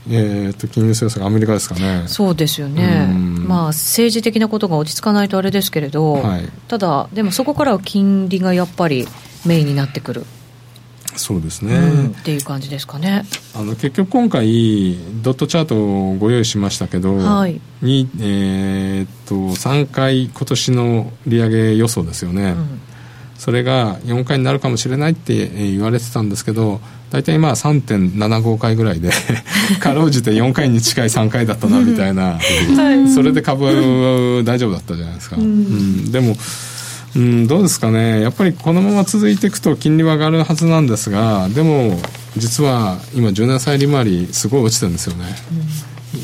[0.09, 2.03] えーと、金融政策、アメリカですかね。
[2.07, 3.07] そうですよね、
[3.47, 9.07] まあ、政治的なことが落ち着かないとあれですけれど、はい、ただ、でもそこからは金利がやっぱり
[9.45, 10.25] メインになってくる。
[11.17, 13.25] そうですね、うん、っていう感じですかね。
[13.55, 22.81] あの結局今回ドットチャートをご用意しましたけど、はい、に、えー、っと3回今年の利上げ予想ですよね、うん、
[23.37, 29.11] それが4回になるかもしれないって言われてたんですけど大体まあ3.75回ぐらいで
[29.79, 32.39] かろうじて4回に近い3回だったなみたいな、
[33.13, 36.35] それで株大丈夫だったじゃないですか、うん、でも
[37.15, 41.99] うん、どうですかね、やっぱりこのまま続いていくと金利は上がるはずなんですが、でも
[42.35, 45.25] 実は今、10年債利回り、すごい落ちてるんですよね、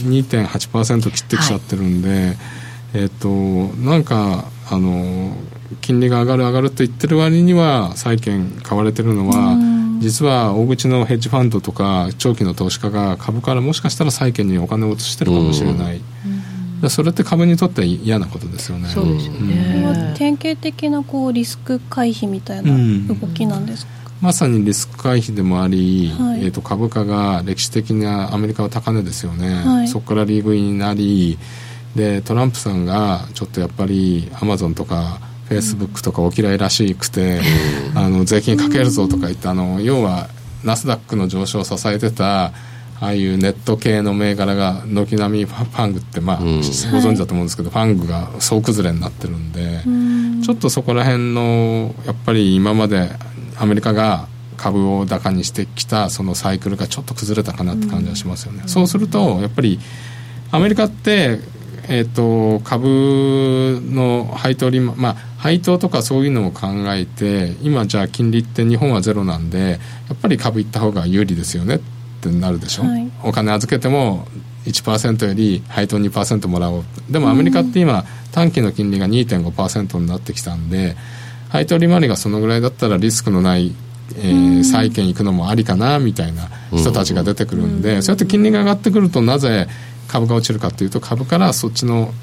[0.06, 2.38] うん、2.8%切ってきちゃってるんで、はい、
[2.94, 5.36] えっ、となんかあの、
[5.82, 9.58] 金利が上がる、上がると言ってる割には、債券買われてるのは、
[10.00, 16.02] 実は大口のヘッジファンドとか長期の投資家が株からもしかしたら債券にお金を移してるかもしれない。
[16.90, 18.90] それって株にとっては嫌なことですよね。
[18.90, 20.14] そうですよね。
[20.18, 22.74] 典型的なこうリスク回避みたいな
[23.08, 23.92] 動きなんですか？
[24.20, 31.38] まさにリスク回避でもあり、はい、えーと、株価が歴史的なアメリカは高値ですよね、はい、そこから利食いになり
[31.96, 35.20] でトランプさんがちょっとやっぱりアマゾンとか
[35.54, 37.40] フェイスブックとかお嫌いらしくて、
[37.92, 40.28] うん、あの税金かけるぞとか言ってあの要は
[40.64, 50.42] ナスダックの上昇を支えてたああいうネット系の銘柄が軒並みファングってまあ、うん、ご存知だと思うんですけど、はい、ファングが総崩れになってるんで、ん。
[50.42, 53.10] ちょっとそこら辺のやっぱり今まで
[53.58, 58.64] アメリカが株を高にしてきたそのサイクルがちょっと崩れたかなって感じはしますよね。
[58.68, 59.80] そうするとやっぱり
[60.52, 61.40] アメリカって
[61.90, 71.80] えーと、株の配当利、まあ、配当とかそういうのを考えて今じゃあ金利って日本はゼロなんでやっぱり株行った方が有利ですよねっ
[72.22, 74.28] てなるでしょ、はい、お金預けても
[74.66, 76.84] 1%より配当2%もらおう。
[77.10, 80.96] でもアメリカって今、短期の金利が2.5%になってきたんで
[81.50, 83.76] 配当利回りがそのぐらいだったらリスクのない
[84.16, 89.68] えー、債券行くのもありかなみたいな人たちが出てくるんで、そうやって金利が上がってくるとなぜ
[90.14, 92.14] 株が落ちるかというと株からそっちの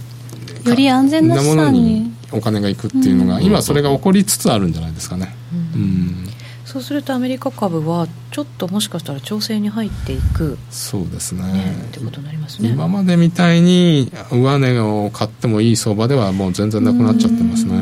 [0.64, 5.35] より安全なものにお金がいくっていうのが、今それが起こりつつあるんじゃないですかね。
[5.74, 6.26] うん、うん。
[6.64, 11.42] そうするとアメリカ株はちょっともしかしたら調整に入っていくそうですね。
[11.42, 12.68] ねってことになりますね。
[12.68, 17.74] 今までみたいに上値を買ってもいい相場ではもう全然なくなっちゃってますね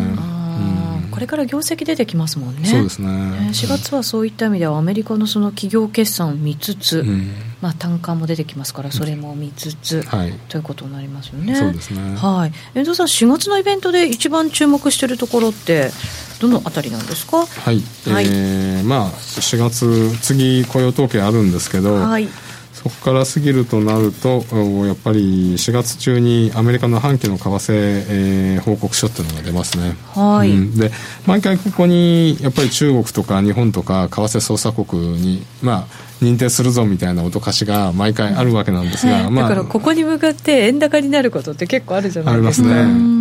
[1.19, 2.65] これから業績出てきますもんね。
[2.65, 3.09] そうですね。
[3.09, 11.57] 4月はそういった意味ではアメリカのその企業決算を見つつ、うん、まあ、単価も出てきますからそれも見つつ、はい、ということになりますよね。
[11.57, 12.15] そうですね。
[12.17, 12.53] はい。
[12.75, 15.91] 遠藤さん4月のイベントで一番注目しているところって
[16.41, 17.39] どのあたりなんですか？
[17.39, 22.29] はい、はい、えー、まあ4月次雇用統計あるんですけど、はい
[22.79, 24.45] そこから過ぎるとなると
[24.87, 29.97] やっぱり4月中にアメリカの半期の為替、えー、報告書っていうのが出ますね。
[30.15, 30.93] はい、うん、で
[31.27, 42.69] 毎回ここにやっぱり中国とか日本とか為替操作国にまあ認定するぞみたいな脅かしが毎回あるわけなんですが、まあ、だからここに向かって円高になることって結構あるじゃないですか。
[42.69, 43.18] ありますね。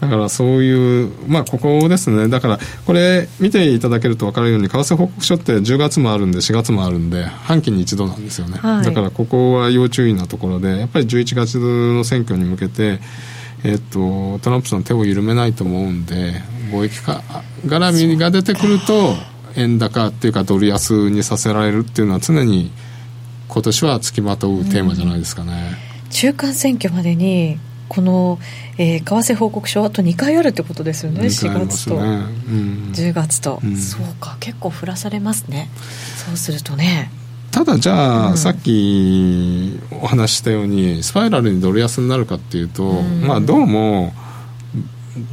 [0.00, 13.00] だからそういう、まあ、ここですね、だからこれ、見ていただけると分かるように、為替報告書って10月もあるんで、4月もあるんで、半期に一度なんですよね、はい、だからここは要注意なところで、やっぱり11月の選挙に向けて、
[13.64, 17.22] えっと、トランプさん、手を緩めないと思うんで、貿易か
[17.66, 19.14] 絡みが出てくると、
[19.56, 22.70] 円高っていうかドル安にさせられるっていうのは常に
[23.48, 25.78] 今年はつきまとうテーマじゃないですかね。
[26.10, 28.38] 中間選挙までにこの、
[28.78, 35.70] えー、為替報告書あと2回あるってことですよね4月と、うん、10月と、うん、そうか結構降らされますね。
[36.26, 37.10] そうするとね。
[37.50, 44.12] ただじゃあ、うん、さっきお話したようにスパイラルにドル安になるかっていうと、まあどうも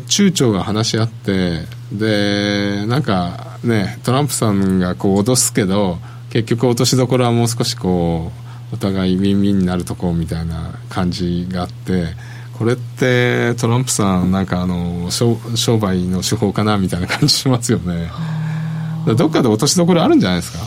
[0.08, 5.98] 中朝が話し合ってでなんかねトランプさんがこう脅すけど
[6.30, 8.32] 結局落としどころはもう少しこ
[8.72, 12.08] うお互いウィンウィンになるとこみたいな感じがあって
[12.58, 15.38] これってトランプさんなんかあの商
[15.80, 18.12] 売の手法かなみたいな感じしますよね。
[19.18, 20.60] どっかで落としどころあるんじゃないですか？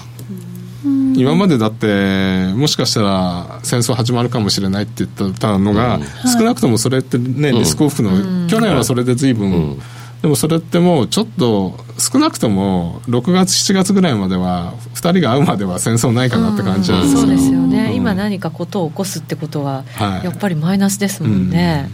[1.17, 5.99] 今までだってもしかしたら戦争始まるかもしれないって言ったのが、
[6.39, 9.81] 少なくともそれってね、リスクオフの、去年はそれで随分、
[10.23, 19.85] でもそれってもうちょっと少なくとも6月7月ぐらいまでは2人が会うまでは戦争ないかなって感じなんですよ、そうですよね、今何かことを起こすってことは
[20.23, 21.91] やっぱりマイナスですもんね、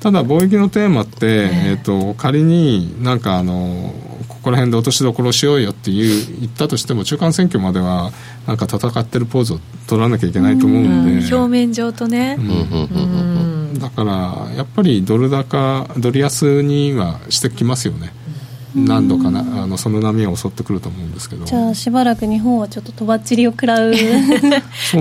[0.00, 1.78] ただ貿易のテーマって、え。
[1.80, 3.94] ー、と仮になんかあの
[4.28, 8.12] ここら辺で落としどころしようよっていう言ったとしても中間選挙までは
[8.46, 12.38] なんか戦ってるポーズを取らなきゃいけないと思うんで、うん、表面上とね、
[13.74, 18.12] だからやっぱりドル高ドル安にはしてきますよね、
[18.84, 21.44] 何度かなあのその波を襲ってくると思うんですけど。
[21.44, 23.94] じゃあしばらく日本はちょっととばっちりを食らう。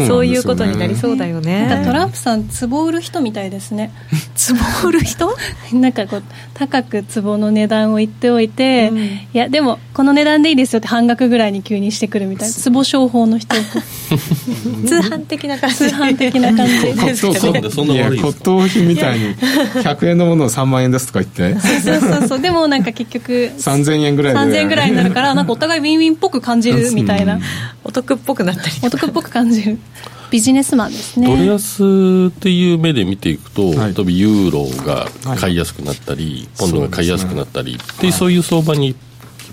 [0.07, 1.81] そういうことになりそうだよね。
[1.85, 3.91] トランプさん壺売る人みたいですね。
[4.81, 5.35] 壺売る人？
[5.73, 12.71] なんかこう高く壺の値段を言っておいて、うん、いやでもこの値段でいいですよって半額ぐらいに急にしてくるみたいな。
[12.71, 13.55] 壺商法の人。
[14.85, 15.75] 通販的な感じ。
[15.77, 17.61] 通販的な感じですかね。
[18.17, 24.39] 骨董品みたいに100円のものを3万円ですとか言ってそうそうそうでもなんか結局3000円ぐらいで。
[24.39, 27.39] 3000円ぐらいになるから なんかお互いウィンウィンっぽく感じるみたいな、
[27.83, 28.75] お得っぽくなったり。
[28.83, 29.77] お得っぽく感じる。
[30.29, 31.27] ビジネスマンですね。
[31.27, 38.95] ドル安っていう目で見ていくと、はい、例えばユーロが買いやすくなったり、はい、ポンドが買いやすくなったりっていう、そういう相場に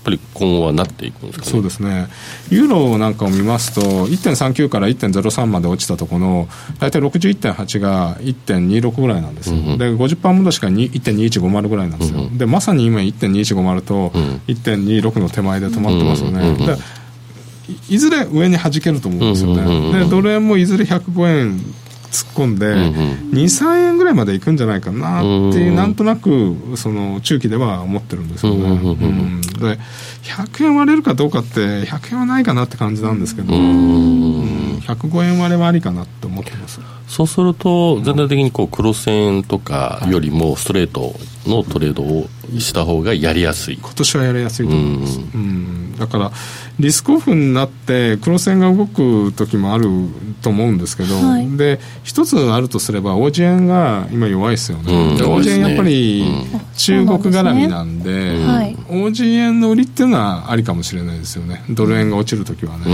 [0.05, 2.09] ぱり今後はなっていくんですか、ね、そうですね、
[2.51, 14.11] ユーロなんかを見ますと、1.39から1.03まで落ちたところの、大体61.8が1.26ぐらいなんですよ、うんうん、で50%戻しが1.2150ぐらいなんですよ、うんうん、でまさに今、1.2150と
[14.47, 16.41] 1.26の手前で止まってますよね。
[16.41, 16.79] うんうんうん
[17.89, 21.75] いずれ上に弾けると思うんですよね、でドル円もいずれ105円
[22.15, 22.93] 突っ込んで、うんうん、
[23.33, 25.23] 23円ぐらいまでいくんじゃないかなっ
[25.53, 29.79] ていう、ん、なんとなくその中期では思ってるんですよね、うんうん、で
[30.23, 36.81] 100円割れるかどうかって100円はないかなって感じなんですけど、うん、105円割れはありかなって思ってます。
[37.09, 41.15] そうすると全体的にこう黒線とかよりもストレート
[41.47, 43.77] のトレードをした方がやりやすい。
[43.77, 45.97] 今年はやりやすいと思います、うん。
[45.99, 46.33] だから
[46.81, 49.89] リスクオフになって黒線が動く時もある
[50.43, 56.25] と思うんですけど、はい、で一つあるとすればオージェンが今弱いですよね、うん、オージェンやっぱり
[56.77, 61.65] 中国絡みなんで、うんはい、オージェンの売りっていうのはありかもしれないですよね。
[61.71, 62.85] ドル円が落ちる時はね。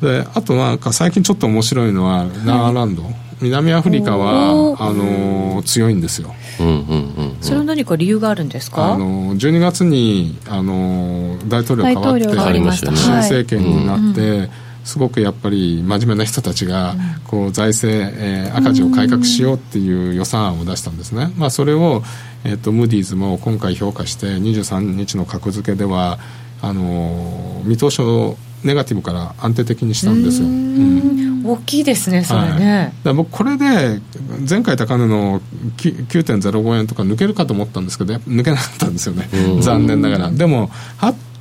[0.00, 8.94] であとなんか最近ちょっと面白いのはナーランド、はい南アフリカはあの強いんですよ、うんうんうんそれは何か理由があるんですか？
[8.94, 14.50] あの12月にあの大統領変わって新政権になって、
[14.86, 16.94] すごくやっぱり真面目な人たちが
[17.24, 22.02] こう財政、えー、赤字を改革しようっていう予算案を出したんですね、まあ、それを、
[22.44, 26.18] えーと、ムーディーズも今回評価して23日の格付けでは
[26.62, 34.00] あの見通しをネガティブから安定的にしたんですよ、うん、大きいですねそれね、はい、僕これで
[34.48, 35.40] 前回高値の
[35.76, 39.28] 9.05円とか抜けるかと思ったんですけど抜けなかったんですよね。
[39.60, 40.30] 残念ながら。
[40.30, 40.70] でも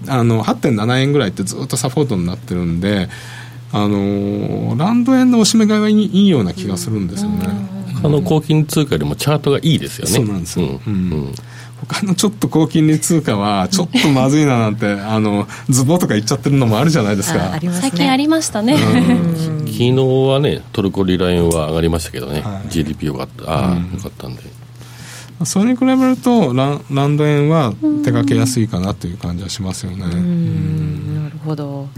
[0.07, 3.09] あの8.7円ぐらいってずっとサポートになってるんで
[3.71, 7.47] あのランド円のおしめ買いはいいような気がするんですよね。
[8.03, 10.11] あの高金通貨よりもチャートがいいですよね。
[10.11, 10.93] そうなんですよ、うん。
[10.93, 11.33] うん
[11.87, 23.51] 他のちょっと高金利通貨はちょっとまずいななんて あのズボとか言っちゃってるのもあるじゃないですか、ね、最近ありましたね、昨日はねトルコリラ円は上がりましたけどね、はい、GDP よかった。
[23.51, 24.41] ああ、よかったんで。
[25.43, 27.73] それに比べるとランランド円は
[28.05, 29.97] 手がけやすいかなという感じはしますよね。
[29.97, 31.89] なるほど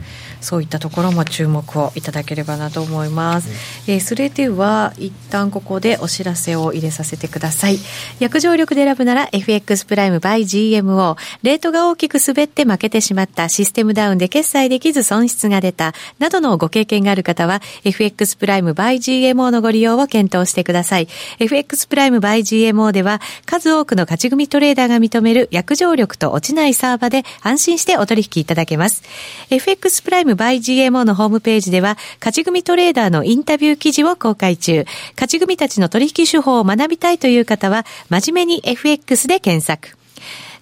[0.42, 3.50] そういったところも注目をいただければなと思います、
[3.88, 7.80] うん、えー、それでは一旦ここでお知らせを入れさせてください。
[8.20, 15.94] 約定力で選ぶなら FX プライム by GMO レートが大きく滑って負けてしまったシステムダウンで決済できず損失が出た。
[16.20, 21.08] などのご経験がある方は FX プライム by GMO のご利用を検討してください。
[21.40, 29.04] FX プライム by GMO では数多くの勝ち組トレーダーが認める約定力と落ちないサーバーで安心してお取引いただけます。
[29.50, 34.86] FX プライムム by GMO のホームページでは、勝ち組トレーダーのインタビュー記事を公開中。
[35.16, 39.97] 勝ち組たちの取引手法を学びたいという方は、真面目に FX で検索。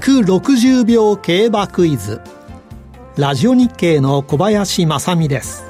[0.00, 2.20] 聞く60秒競馬クイズ。
[3.16, 5.64] ラジオ日経の小林正美です。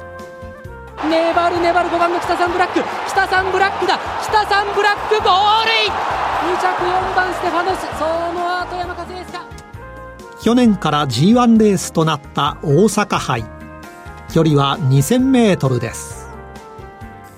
[1.09, 2.81] 粘る粘る5番の北さんブラック。
[3.09, 3.99] 北さんブラックだ。
[4.23, 5.93] 北さんブラックゴールイン。
[6.55, 7.81] 2着4番ステファノス。
[7.99, 9.47] その後山風ですか
[10.43, 13.45] 去年から G1 レースとなった大阪杯。
[14.33, 16.29] 距離は 2000m です。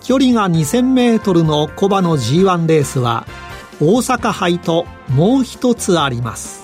[0.02, 3.26] 距離が 2000m のコバの G1 レースは
[3.80, 6.59] 大阪杯ともう一つあります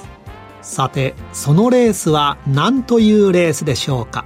[0.66, 4.24] さてそのレースは何というレースでしょうか？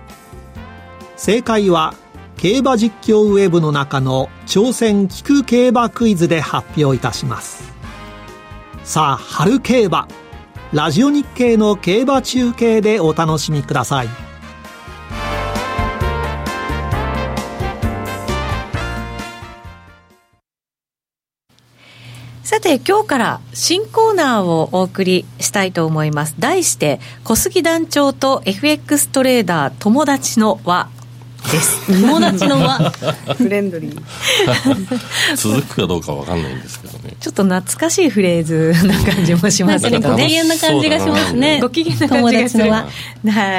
[1.17, 1.95] 正解は
[2.39, 7.71] 競馬実況ウェブの中の挑戦聞く競馬クイズで発表いたします。
[8.85, 10.09] さあ春競馬。
[10.73, 14.09] ラジオ日経の競馬中継でお楽しみください。
[22.61, 26.35] さて今日から新コーナーをお送りしたいと思います。
[26.39, 30.91] 題して小杉団長と FX トレーダー友達の輪
[31.51, 31.87] です。
[32.03, 32.91] 友達の輪。
[33.39, 35.37] フレンドリー。
[35.37, 37.17] 続くかどうかわかんないんですけどね。
[37.19, 41.61] ちょっと懐かしいフレーズな感じもしますけどねご機嫌な感じがしますね。
[41.63, 42.87] ご機嫌な感じがするは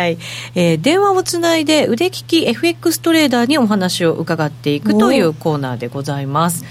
[0.10, 0.18] い、
[0.54, 6.64] えー、電話をつないで腕利き FX トレーダーにお話を伺っていくというコーナーでございます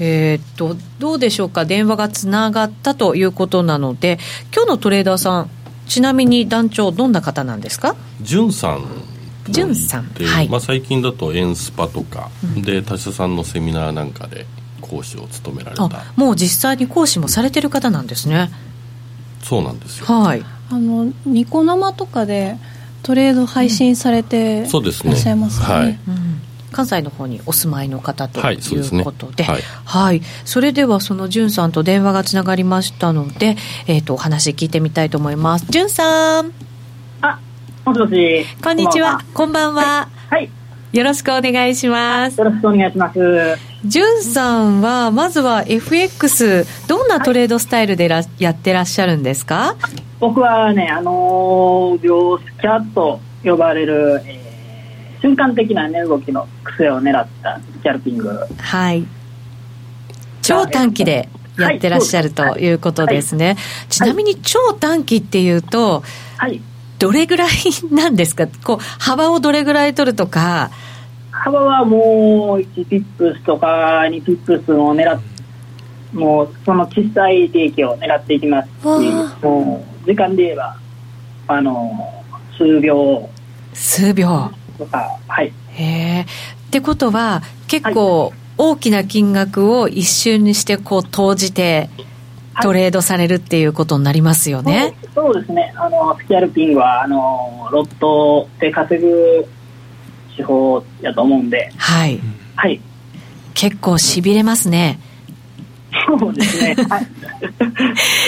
[0.00, 1.64] えー、っとどうでしょうか？
[1.64, 4.18] 電話がつながったということなので
[4.52, 5.50] 今日のトレーダーさん
[5.86, 7.94] ちなみに団長どんな方なんですか？
[8.22, 8.84] じゅんさん。
[9.48, 10.48] じゅんさん、はい。
[10.48, 14.46] まあ、最近だとエンスパとか、うん、で他社さんのセミナーなんかで
[14.80, 15.88] 講師を務められた。
[16.16, 18.50] もう実際に講師もされてる方なんですね。
[19.42, 20.06] そうなんですよ。
[20.06, 20.44] はい。
[20.70, 22.56] あのニコ生とかで
[23.02, 25.10] トレード配信されて、うん、そうですね。
[25.10, 26.39] いらっしゃいますね、はい、うん
[26.72, 33.56] 関西の方にお住まいの方ということで、はい、ねはい、はい、それではそのじゅんさんと電話がつながりましたので、
[33.86, 35.66] えーと、お話聞いてみたいと思います。
[35.68, 36.52] じゅんさん。
[37.22, 37.38] あ、
[37.84, 38.46] もしもし。
[38.62, 39.20] こんにちは。
[39.34, 40.08] こんばんは。
[40.28, 40.50] はい。
[40.92, 42.38] よろしくお願いします。
[42.38, 43.18] よろしくお願いします。
[43.84, 49.76] じゅんさんは、まずは FX、どんなトレードスタイルでら、はい、やってらっしゃるんですか？
[50.18, 54.49] 僕はね、あのー、両スキャット呼ばれる、えー、
[55.20, 58.28] 瞬間的な値、ね、動きの癖を狙ったスキャルピング。
[58.58, 59.06] はい。
[60.42, 63.46] 超短期でやってらっしゃるということですね。
[63.46, 63.56] はい、
[63.88, 66.02] ちなみに超短期っていうと、
[66.36, 66.60] はい。
[66.98, 67.50] どれぐらい
[67.90, 68.46] なんですか？
[68.62, 70.70] こう幅をどれぐらい取るとか？
[71.30, 75.30] 幅はもう1ピップスとか2ピップスを狙って
[76.12, 78.84] もうその小さい利益を狙っていきますし
[79.42, 80.76] もう時間で言えば
[81.46, 82.24] あの
[82.58, 83.30] 数秒
[83.72, 84.50] 数秒
[84.80, 86.26] とかはいへえっ
[86.70, 91.88] てことは結構大きな金額を一瞬にしてこう投じて、
[92.62, 94.94] トレードされるっていうことになりますよね。
[95.14, 95.72] そうですね。
[95.76, 99.46] あの、スキャルピングは、あの、ロットで稼ぐ
[100.36, 101.72] 手法やと思うんで。
[101.78, 102.20] はい。
[102.54, 102.80] はい。
[103.54, 105.00] 結構しびれますね。
[106.18, 106.74] そうですね。
[106.88, 107.06] はい、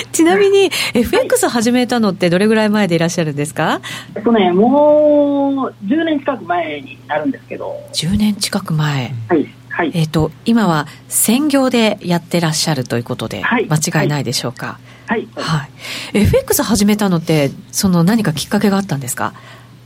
[0.12, 3.80] ちなみに、FX 始めたのってどれぐらい前でいらっしゃるんですか？
[4.14, 7.76] えっとね、もう10年近く前になるんですけど。
[7.92, 9.14] 10年近く前。
[9.28, 9.46] はい。
[9.68, 14.78] はい、えっ、ー、と、今は専業でやってらっしゃるということで、間違いないでしょうか？
[15.06, 15.26] はい。
[15.34, 15.64] は
[16.12, 16.18] い。
[16.18, 19.32] FX 始めたのって、その何かきっかけがあったんですか？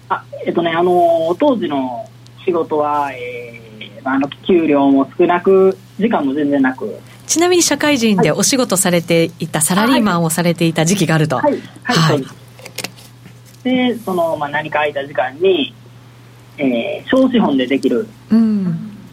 [0.08, 2.08] あ、えっ、ー、とね、あの、当時の
[2.44, 11.36] 仕事は、えー、あの、給料も少なく、時間も全然なく、ちなみに社会人でお仕事されていた、サラリーマンをされていた時期があると。
[11.36, 11.52] はい。
[11.82, 12.16] はい。
[12.16, 12.24] はい、
[13.64, 15.74] で、その、まあ、何か空いた時間に、
[16.58, 18.06] えー、小資本でできる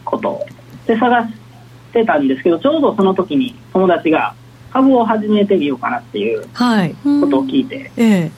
[0.04, 0.46] こと。
[0.86, 1.34] で探し
[1.92, 4.34] てたんですけどちょうどその時に友達が
[4.72, 6.48] 株を始めてみようかなっていうこ
[7.28, 8.30] とを聞いて、はいえ。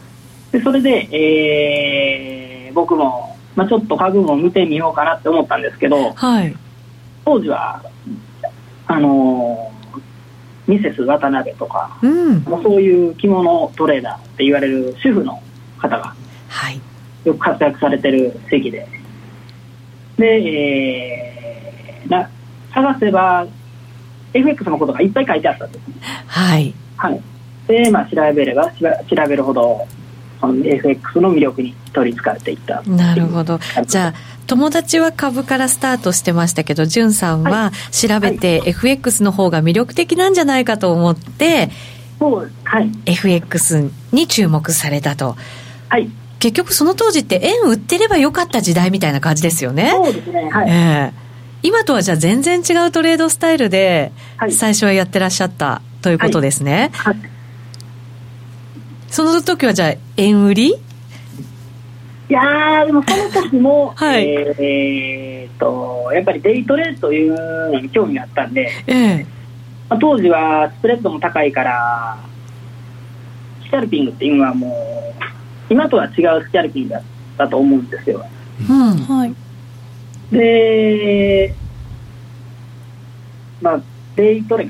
[0.52, 6.54] でそれで、えー、僕も、まあ、ちょっと株も見てみようかなって思ったんですけど、はい、
[7.24, 7.82] 当時は
[8.86, 9.72] あの
[10.66, 15.40] ミセス渡辺とか、うん、もうそういう着物トレーダーって言われる主婦の
[15.78, 16.14] 方が、
[16.48, 16.80] はい、
[17.24, 18.88] よく活躍されてる席で。
[20.16, 22.30] で、えー、な
[22.72, 23.46] 探せば
[24.32, 25.84] FX のことがいっぱい書いてあったんです、
[26.26, 27.20] はい、はい、
[27.68, 28.80] で、まあ、調べれば調
[29.28, 29.86] べるほど
[30.40, 32.82] その FX の魅力に取りつかれていった。
[32.82, 33.58] なるほど。
[33.86, 34.14] じゃあ
[34.46, 41.70] 友達は株からスタートしてましたけどじゅんさんは調べて FX の方が魅力的なんじゃないかと思って、
[42.18, 45.36] はい、FX に注目されたと。
[45.88, 49.90] はい結局その当時って円売ってればよかった時代みたいな感じですよね。
[49.90, 50.50] そうですね。
[50.50, 50.70] はい。
[50.70, 51.26] えー
[51.62, 54.12] 今とはじゃあ全然違うトレードスタイルで
[54.50, 56.90] 最初はやってらっしゃったということですね。
[56.92, 57.30] はいはい、
[59.08, 60.74] その時はじゃあ円売り
[62.28, 69.26] いやでもその時も、 はい、えー、っとやっぱりデイトレというのに興味があったんで、えー
[69.88, 72.18] まあ、当時はスプレッドも高いから
[73.64, 76.12] スキャルピングっていうのはもう今とは違う
[76.44, 77.02] スキャルピングだっ
[77.38, 78.24] たと思うんですよ。
[78.68, 79.34] うん、はい。
[80.30, 81.54] で、
[83.60, 83.80] まあ、
[84.16, 84.68] デイトレ、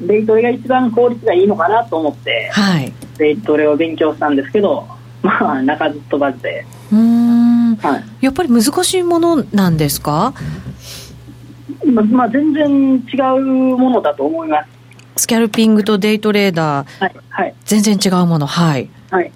[0.00, 4.86] デイトレが一番効率がいいのかなと思って、はい、デイトレを勉強したんですけど、
[5.24, 6.66] まあ、鳴かず飛ばずで。
[6.92, 10.34] うん、はい、やっぱり難しいものなんですか、
[11.84, 13.40] ままあ、全然違う
[13.78, 14.62] ものだと思いま
[15.16, 15.22] す。
[15.22, 18.90] スキャルピングとデイトレーダー、はいはい、全然違うもの、はい。
[19.10, 19.32] はい、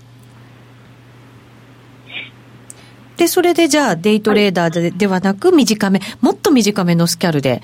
[3.16, 7.62] で、それでじゃあ、デイトレーダーで,、ではなく、短め、もっと短めのスキャルで、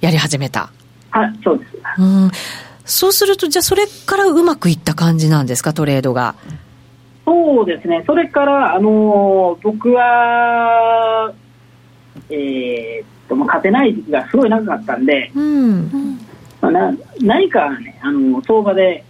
[0.00, 0.72] やり始めた。
[1.10, 1.70] はい、そうです。
[1.98, 2.30] うん。
[2.84, 6.34] そうすると、じゃあ、それからうまくいった感じなんですか、トレードが。
[7.24, 11.32] そうですね、それから、あのー、僕は、
[12.28, 16.18] えー、っと、勝てない時期がすごい長かったんで、うん。
[16.60, 19.04] まあ、な何かね、あの相場で、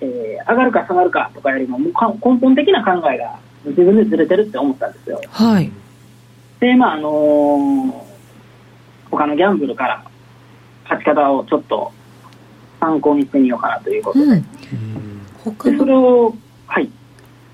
[0.00, 5.20] えー、上がるか下がるかとかよりももか根本的な考えが自分でずれてるって思ったんですよ。
[5.28, 5.70] はい、
[6.60, 7.92] で、まああのー、
[9.10, 10.04] 他のギャンブルから
[10.84, 11.92] 勝ち方をちょっと
[12.80, 14.24] 参考にしてみようかなということで。
[14.24, 14.44] うん、
[15.44, 16.34] 他それを、
[16.70, 16.88] はい。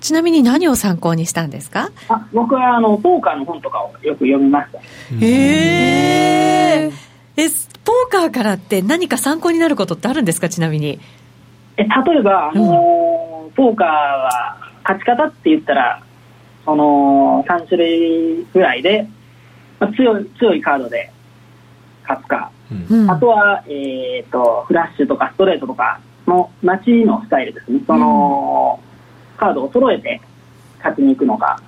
[0.01, 1.91] ちなみに何を参考にしたんですか？
[2.09, 4.79] あ僕はあのポーカーの本とかをよく読みました。
[4.79, 4.85] へ
[5.23, 6.93] え。
[7.39, 7.49] え、
[7.83, 11.01] ポーカーからって何か参考になることってあるんですか、ちなみに。
[11.79, 16.03] え例えば、あのーうん、ポーカーは勝ち方って言ったら、
[16.65, 19.09] その3種類ぐらいで、
[19.79, 21.11] まあ、強い強いカードで
[22.03, 22.51] 勝つか、
[22.91, 28.86] うん、あとは、えーと、フラッシュとかストレートとかの待ちのスタイルですね、その、うん、
[29.37, 30.21] カードを揃えて
[30.79, 31.61] 勝ちに行くのか、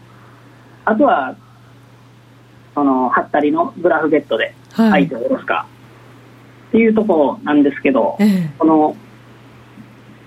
[0.84, 1.36] あとは、
[2.74, 5.78] その、はったりのブラフゲットで相手を下ろすか、はい
[6.68, 8.96] っていうところなんですけど、ええ、この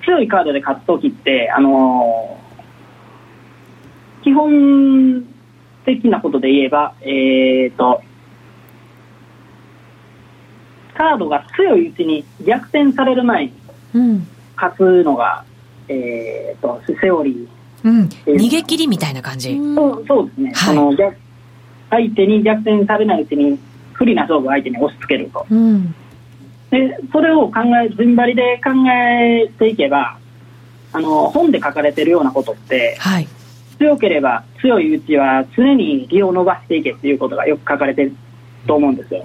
[0.04, 5.24] 強いカードで勝つ時って、あのー、基本
[5.86, 8.02] 的なことで言えば、えっ、ー、と、
[10.96, 13.54] カードが強いうちに逆転される前に
[14.56, 15.51] 勝つのが、うん、
[15.88, 17.47] えっ、ー、と、セオリー。
[17.84, 19.57] うん、逃げ切りみたいな感じ。
[19.57, 20.53] そうそうですね。
[20.53, 20.93] はい、の
[21.89, 23.57] 相手に逆転されないうちに
[23.93, 25.45] 不利な勝負を相手に押し付けると。
[25.49, 25.95] うん
[26.71, 30.17] でそれを考え順張りで考えていけば
[30.93, 33.27] あの本で書かれてるようなことって、はい、
[33.77, 38.15] 強ければ強いうちは常に利を伸ばしていけっていうことがよく書かれてる
[38.65, 39.21] と思うんですよ。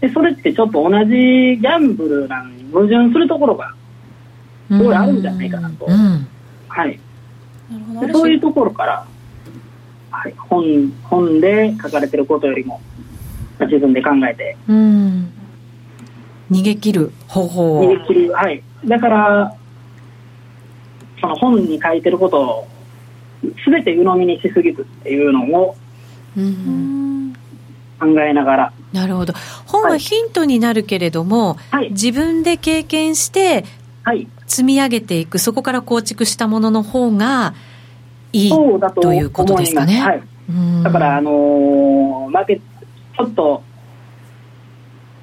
[0.00, 3.74] でそれってちょっと同じギャンブルなのに矛盾するところが
[4.68, 5.22] すごいあるん。
[5.22, 5.50] じゃない。
[5.50, 5.86] かなと。
[6.68, 6.98] はい、
[8.06, 9.06] でそういうところから、
[10.10, 12.80] はい、本本で書かれてることよりも
[13.60, 14.56] 自分で考えて。
[14.68, 15.32] うん。
[16.50, 17.84] 逃げ切る方法を。
[17.84, 18.32] 逃げ切る。
[18.32, 18.62] はい。
[18.84, 19.56] だから
[21.20, 22.68] その本に書いてることを
[23.66, 25.76] 全て鵜呑みにしすぎずっていうのを
[27.98, 28.72] 考えながら。
[28.92, 29.34] なるほど。
[29.66, 33.64] 本はヒントになるけれども、はい、自分で経験して
[34.46, 37.54] 積み上げていくそこから構築したものの方が
[38.32, 40.22] いいということですかね、はい、
[40.82, 43.62] だからあのー、負けちょっと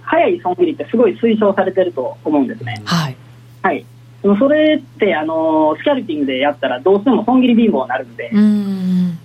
[0.01, 2.82] 早い損切りってすごい推奨されてると思うんですね。
[2.86, 3.17] はい。
[3.61, 3.86] はい。
[4.21, 9.19] それってあのスキャルピングでやったらどうしても損切り貧乏になるんで、うん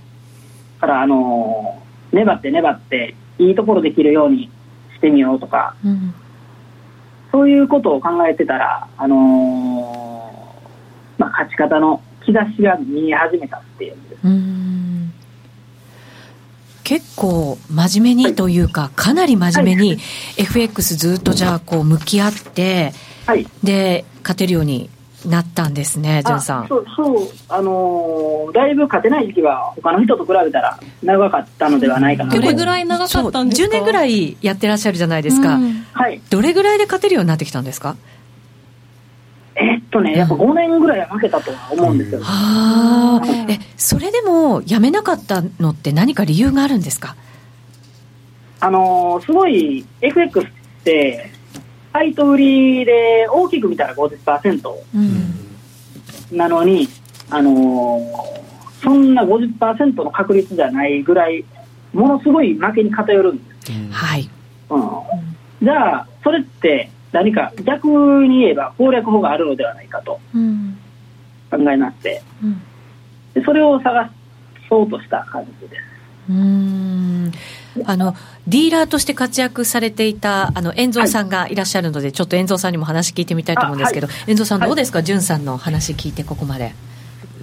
[0.80, 1.82] だからあの
[2.12, 4.50] 粘って粘っていいところできるように
[4.96, 6.14] してみようとか、うん、
[7.30, 9.67] そういうことを考えてたら、あのー、
[11.18, 14.20] まあ、勝ち方の兆しが見え始めたっていうんです。
[14.24, 15.12] うん。
[16.84, 19.98] 結構真面目にというか、はい、かなり真面目に
[20.38, 22.94] FX ずっとじゃあこう向き合って、
[23.26, 24.88] はい、で勝てるように
[25.26, 26.68] なったんですね、潤さん。
[26.68, 32.32] そう、そうあのー、だいぶ勝てない時期は、他の人と比べたら長かったのではないかな。
[32.32, 37.96] どれぐらい長かったんですか ?10 年ぐらいやってらっしゃるじゃないですか、うん、はい、どれぐらいで勝てるようになってきたんですか？
[39.90, 43.22] とね、やっぱ5年ぐらいは負けたとは思うんですよ、うん、あ。
[43.48, 47.16] えそれでもやめなかったのって何か理由があるんですか？
[48.60, 50.50] あのー、すごい FX っ
[50.84, 51.30] て
[51.92, 54.98] サイト売りで大きく見たら50%、う
[56.34, 56.88] ん、なのに、
[57.30, 61.44] あのー、そんな50%の確率じゃないぐらい
[61.92, 64.28] ものすごい負けに偏るんです、うん、はい、
[64.70, 64.82] うん、
[65.62, 67.88] じゃあそれって何か逆
[68.26, 70.20] に言えば攻略法があるのではないかと
[71.50, 72.62] 考えまして、うん、
[73.34, 74.10] でそれを探
[74.68, 75.82] そうとした感じです。
[76.30, 77.32] うん。
[77.84, 78.14] あの
[78.46, 86.74] ディーラーとして活躍されていたあの遠蔵さんがいらっしゃるので、はい、ちょっと遠蔵さんにも話聞いてみたいと思うんですけど、はい、遠蔵さん、どうですか、潤、はい、さんの話聞いて、ここまで。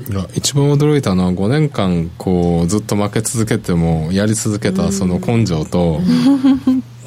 [0.10, 6.02] いや一番驚いたのは5年間こうずっと負け続けてもやり続けたその根性と、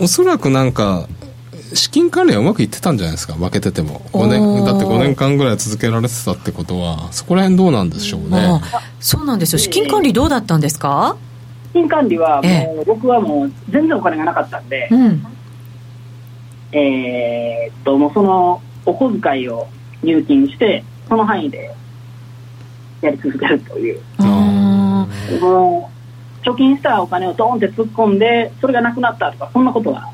[0.00, 1.06] おそらくなんか
[1.74, 3.34] 資金管理はうまくいってたんじゃないですか？
[3.34, 4.00] 負けてても。
[4.12, 8.60] 5年だって5年間ぐらい続けられてたってことはそこら辺どうなんでしょうね。
[9.00, 9.58] そうなんですよ。
[9.58, 11.16] 資金管理どうだったんですか？
[11.68, 15.26] 資金管理はもう、僕はもう全然お金がなかったんで、うん、
[16.72, 19.68] えー、っと、もうそのお小遣いを
[20.02, 21.74] 入金して、その範囲で
[23.02, 24.00] やり続けるという。
[25.40, 25.90] も
[26.42, 30.08] う貯金したお金をドーンって突っ込んで、それがなくなったとか、そんなことは、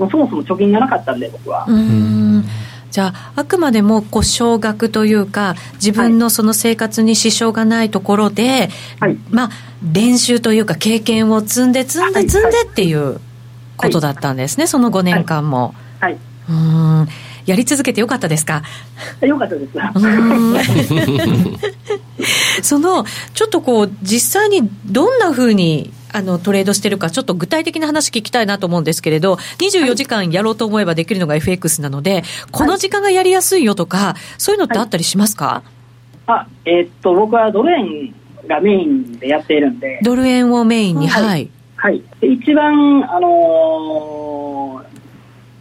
[0.00, 1.66] もうそもそも貯金がなかったんで、僕は。
[2.90, 9.50] じゃあ、あくまでもこう少額というか、自分のその生活に支障がないところで、はい、まあ、
[9.92, 13.20] 練習というか、経験を積んで、積んで、積んでっていう
[13.76, 15.74] ことだったんですね、はい、その5年間も。
[16.00, 16.16] はい、
[16.48, 17.06] うん。
[17.46, 18.62] やり続けてよかったですか？
[19.20, 19.72] よかったです。
[22.68, 35.62] その、ちょっとこう、実際にどんなふうにあのトレードしてるか、ちょっと具体的な話聞きたいなと思うんですけれど、24時間やろうと思えばできるのが FX なので、この時間がやりやすいよとか、そういうのってあったりしますか、
[36.26, 38.14] あえー、っと、僕はドル円
[38.46, 41.50] がメインでやっているんで、ドル円をメインに、はい。
[41.76, 44.82] はい、一番、あの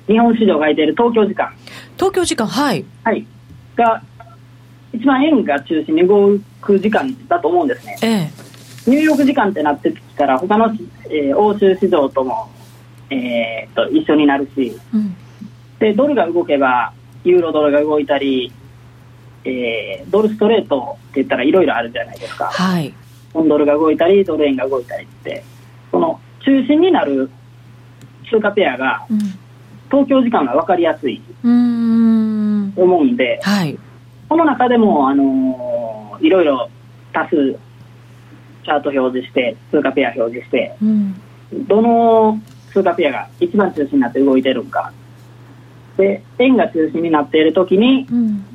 [0.08, 1.54] ー、日本市場が空いている東京時間。
[1.96, 2.86] 東京時間、はい。
[3.04, 3.26] はい。
[3.76, 4.02] が、
[4.92, 7.98] 一番円が中心に動く時間だと思うんですね。
[8.02, 8.49] ええ。
[8.90, 10.74] ニューヨーク時間ってなってきたら、他の、
[11.10, 12.50] えー、欧州市場とも、
[13.12, 15.16] えー、と一緒になるし、うん、
[15.80, 16.92] でドルが動けば、
[17.24, 18.52] ユーロドルが動いたり、
[19.46, 22.46] えー、ドルストレートって言ったらいろいろあるじゃないですか。
[22.46, 22.94] はい。
[23.32, 25.44] ポンドルが動いたり、ドル円が動いたりって、
[25.92, 27.30] その中心になる
[28.30, 29.20] 通貨ペアが、うん、
[29.92, 31.22] 東京時間が分かりやすい。
[31.44, 31.48] と
[32.84, 33.78] 思うんで、はい、
[34.28, 36.70] この中でも、あのー、いろいろ
[37.14, 37.60] 多数
[38.70, 41.22] チャート表示して、通貨ペア表示して、うん、
[41.68, 42.40] どの
[42.72, 44.94] 通貨ペアが一番中心になって動いてるか。
[45.98, 48.46] で、円が中心になっているときに、うん、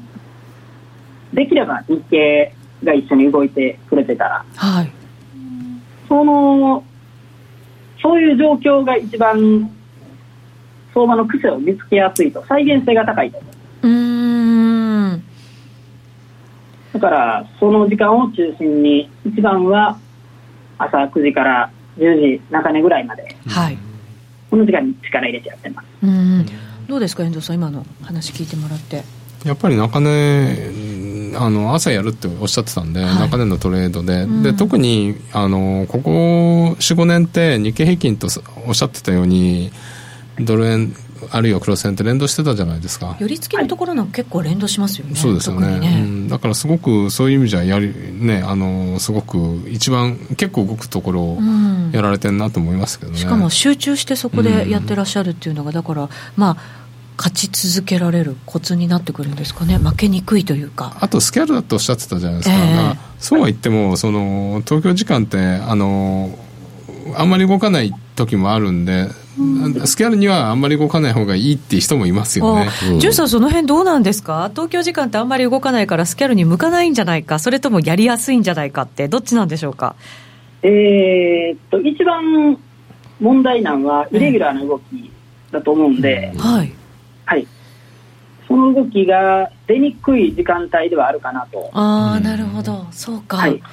[1.32, 2.54] できれば日経
[2.84, 4.92] が一緒に動いてくれてたら、はい、
[6.08, 6.84] その、
[8.00, 9.68] そういう状況が一番
[10.94, 13.40] 相場の癖を見つけやすいと、再現性が高いと。
[13.82, 15.24] うん
[16.94, 19.98] だから、その時間を中心に、一番は
[20.78, 23.78] 朝9時から10時中根ぐらいまで、はい、
[24.50, 25.86] この時間に力入れてやってます。
[26.02, 26.46] うん
[26.88, 29.02] どうですか遠藤さん今の話聞いてもらって。
[29.44, 34.26] やっぱり中根あの朝やるっておっしゃってたんで、はい、中根のトレードで。
[34.42, 36.10] で特にあのここ
[36.78, 38.28] 45年って日経平均と
[38.66, 39.70] おっしゃってたように
[40.40, 40.94] ドル円
[41.30, 43.16] あるいはクロス円って連動してたじゃないですか。
[43.18, 51.38] 寄り付きのところなんか結構連動しますよね、そうですよね、ね、うん、だからすごくそういう意味じゃやりねあのすごく一番結構動くところを
[51.92, 56.84] やられてるなと思いますけどね、しかも集中してそこでやってらっしゃるっていうのがだからまあ
[57.16, 59.78] 勝ち続けられるコツになってくるんですかね。
[59.78, 60.96] 負けにくいというか。
[61.00, 66.36] あとスキャルだとおっしゃってたじゃないですか、えー、そうは言ってもその東京時間ってあの
[67.16, 69.08] あんまり動かない時もあるんで
[69.86, 72.68] スキャルにはあんまり動かない方がいいっていう人もいますよね。
[73.00, 74.48] ジュンさん、その辺どうなんですか？
[74.52, 79.96] 東京時間ってあんまり動かないからスキャルに向かないんじゃないか、それともやりやすいんじゃないかって、どっちなんでしょうか？
[80.62, 82.58] えー、っと、一番
[83.20, 85.10] 問題なのは、イレギュラーな動き
[85.50, 86.72] だと思うんで、うん、はい。
[87.24, 87.46] はい。
[88.46, 91.70] その動きが出にくい時間帯ではあるかなと。
[91.72, 92.86] ああ、なるほど。
[92.92, 93.38] そうか。
[93.38, 93.68] はいだ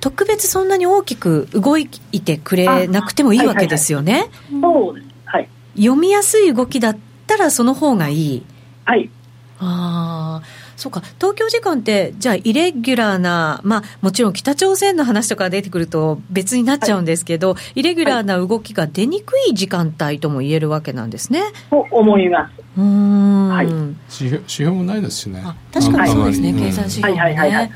[0.00, 4.30] 特別そんなに大きく動いてくれなくてもいいわけですよね。
[4.60, 5.06] そうです。
[5.24, 5.48] はい。
[5.76, 8.46] 読みやすい動きだったらその方がいい。
[8.84, 9.10] はい。
[9.58, 10.63] ああ。
[10.76, 21.42] そうか東京時間って、じゃあ、イレギュラーな、まあ、もちろん北朝鮮の話とか出てくると別になっちゃうんですけど、はい、イレギュラーな動きが出にくい時間帯とも言えるわけなんですね？
[21.70, 22.52] と思います。
[22.76, 25.44] うん、はい、指標もないですしね。
[25.72, 27.70] 確かにそうですね、経済指標もね。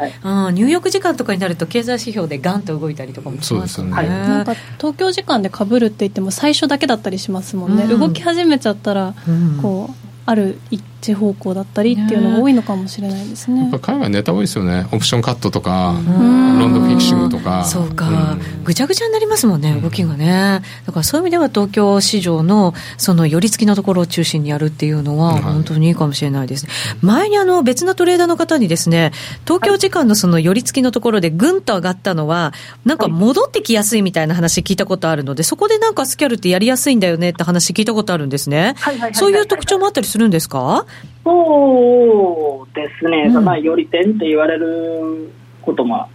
[0.52, 3.92] ニューヨーク時間とかになると、経済指標でガンと動いたりとかもしますよね。
[3.92, 7.84] なんか東京時間でかぶるって言っても、最初だけだったりしますもんね。
[7.84, 9.14] うん、動き始めちゃったら、
[9.62, 9.94] こう。
[10.30, 13.70] ある一致方向だったりっていうのが多いのかもしれないですね。
[13.80, 14.86] 海外ネタ多いですよね。
[14.92, 17.64] オプションカットとか、ロンドフィクシングとか。
[17.64, 20.62] そうか、ぐちゃぐちゃになりますもんね、動きがね。
[20.86, 26.72] だからそういう意味では東京市場のその寄り付きのところを中心にやるっていうのは本当にいいかもしれないですね。
[26.72, 29.12] はい、前にあの別なトレーダーの方にですね、
[29.44, 32.52] 東京時間のその寄り付きのところでぐんと上がったのは、
[32.84, 38.74] なんか戻ってきやすいみたいな話聞いたことあるので、そこでなんかスキャルってやりやすいんだよねって話聞いたことあるんですね。
[39.12, 40.86] そういう特徴もあったりするんですか
[41.24, 45.30] そうですね、うん、まあ、より点って言われる
[45.62, 46.08] ことも、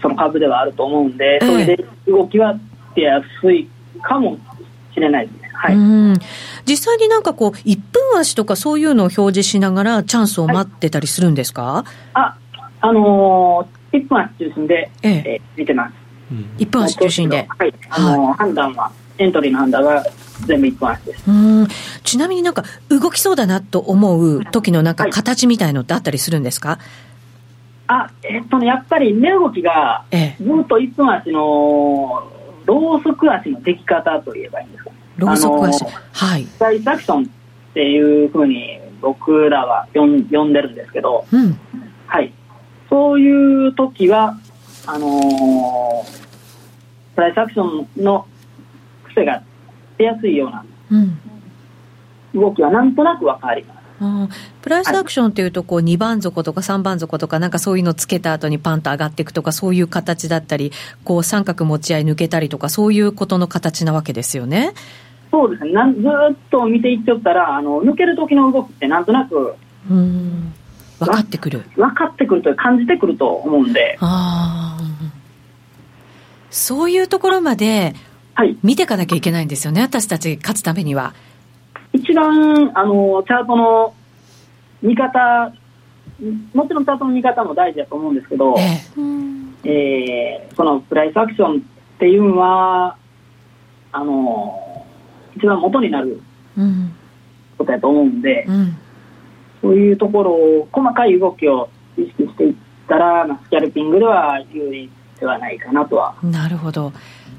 [0.00, 2.58] その株ではあると思うんで、それで動きは
[2.94, 3.68] 出やすい
[4.02, 4.38] かも
[4.94, 5.50] しれないですね。
[5.52, 5.76] はい、
[6.64, 12.36] 実際になんかこう、1分足とかそういうのを表示しながら、チャンスを待ってたりするんですか、はい、あ、
[12.80, 15.12] あのー、1分足中心で、ええ。
[15.26, 15.94] えー、見てます。
[16.58, 17.46] 1分足中心で。
[17.48, 20.04] はい、あのーはい、判断はエントリーの判断は
[20.46, 21.24] 全部一本足です
[22.04, 26.78] ちなみになんか動きそうだなと思う時のなんか形みたいのってあったりするんですか、はい、
[27.88, 32.30] あえっとねやっぱり値動きがずっと一本足の
[32.66, 35.84] ローソク足の出来方といえばいいんですか、ね、ローソク足。
[35.84, 36.46] はい。
[36.58, 37.28] サイアクションっ
[37.72, 41.58] ていうふうに僕らは呼ん呼んでるんですけど、うん、
[42.06, 42.32] はい。
[42.90, 44.36] そういう時は
[44.86, 46.04] あのー、
[47.14, 48.26] プライスアクションの
[49.08, 49.42] 癖が
[49.98, 50.64] 出やすいような
[52.34, 53.86] 動きはなんとなく分かります。
[54.60, 60.72] プライスアクションっていうと、こう2番底とか3番底とか、なんかそういうのつけた後にパンと上がっていくとか、そういう形だったり、
[61.04, 64.74] こう三角持ち合い抜けたりとか、そういうことの形なわけですよね。
[65.30, 66.00] そうですねなんず
[66.32, 69.54] っと見ていっちゃったら、あの抜ける時の動きってなんとなく、
[69.90, 70.52] うん
[70.98, 71.62] 分かってくる。
[71.76, 73.98] 分かってくると感じてくると思うんで。
[74.00, 74.78] あ
[76.50, 77.94] そういうところまで
[78.62, 81.14] 見ていかなきゃいけないんですよね、私たち勝つためには。
[81.92, 83.94] 一番あのチャートの
[84.82, 85.52] 見方、
[86.54, 88.62] もちろんチャートの見方も大事だと思うんですけど、え
[89.64, 92.96] ええー、そのプライスアクションっていうのは、
[93.92, 94.84] あの
[95.36, 96.20] 一番元になる
[97.56, 98.76] ことやと思うんで、うん、
[99.62, 102.54] そういうところを、細かい動きを意識していっ
[102.88, 106.14] たら、スキャルピングでは有利ではないかなとは。
[106.22, 106.92] なるほど。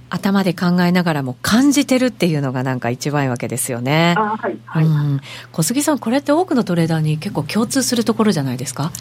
[0.09, 4.15] 頭で考えながらも感じてるっていうのがなんか一番いいわけですよね。
[4.17, 5.21] あはい、はい、うん。
[5.51, 8.91] 小杉さん、これって多くのトレーダーに結構共通するところじゃないですか？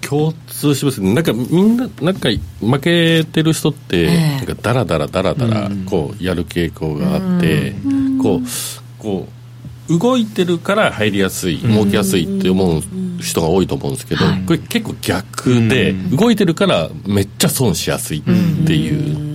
[0.00, 2.28] 共通しますね、なんかみんな、なんか
[2.60, 7.74] 負けてる人って、えー、なんかだらだらだらだらこうやる傾向があって、
[8.22, 8.42] こう、
[9.02, 9.28] こ
[9.88, 12.82] う、動いてるから入りやすい、儲けやすいって思う
[13.20, 18.22] 人が多いと思うんですけど、これ結構逆で、動いてるからめっちゃ損しやすいっ
[18.64, 19.25] ていう。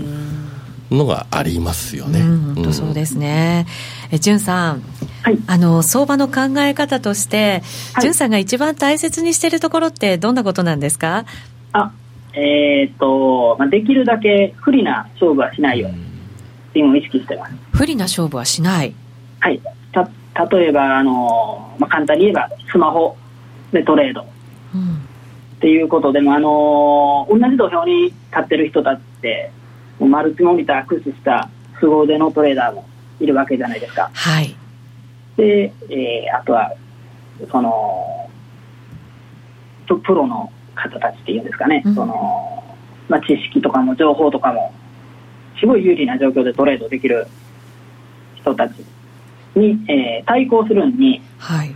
[0.92, 2.20] のがありますよね。
[2.20, 3.66] うん、そうですね。
[4.12, 4.84] え、じゅんさん。
[5.24, 7.62] はい、あの相場の考え方として、
[7.94, 11.26] はい、じゅんさんが一番大切にしているところってどんなことなんですか？
[11.74, 11.92] あ
[12.34, 15.94] えー、っと、まあ、できるだけ不利な勝負はしないようっ
[16.74, 17.54] ていうのを意識してます。
[17.74, 18.94] 不利な勝負はしない。
[19.40, 19.62] はい。
[19.92, 20.10] た
[20.50, 23.16] 例えばあの、まあ、簡単に言えばスマホ
[23.72, 24.26] でトレード、
[24.74, 24.98] うん、っ
[25.60, 29.52] ていうことでもあの同じ土俵に立ってる人たちって
[30.08, 31.50] マルチモニター駆使した
[31.80, 32.86] 凄腕のトレーダーも
[33.20, 34.10] いるわけじゃないですか。
[34.14, 34.56] はい。
[35.38, 36.74] で、えー、あとは、
[37.52, 38.30] その、
[39.88, 42.64] プロの方たちっていうんですかね、うん、その、
[43.10, 44.74] まあ、知識とかも情報とかも、
[45.60, 47.28] すごい有利な状況でトレードできる
[48.36, 48.74] 人たち
[49.56, 51.76] に、えー、対抗するのに、はい、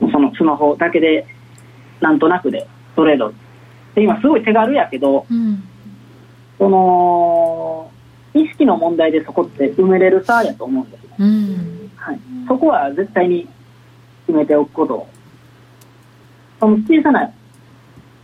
[0.00, 1.26] そのスマホだけで、
[2.00, 3.32] なんとなくでトレード。
[3.94, 5.62] で今すごい手軽やけど、うん
[6.58, 7.90] その
[8.34, 13.48] 意識の問題でそこって埋めれるさやと思うんですね、うん、はい、そこは絶対に
[14.26, 15.06] 決めておくこと。
[16.60, 17.30] その小さな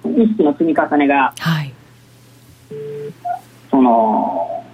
[0.05, 1.75] 意識の積み重ねが、はい、
[3.71, 4.65] その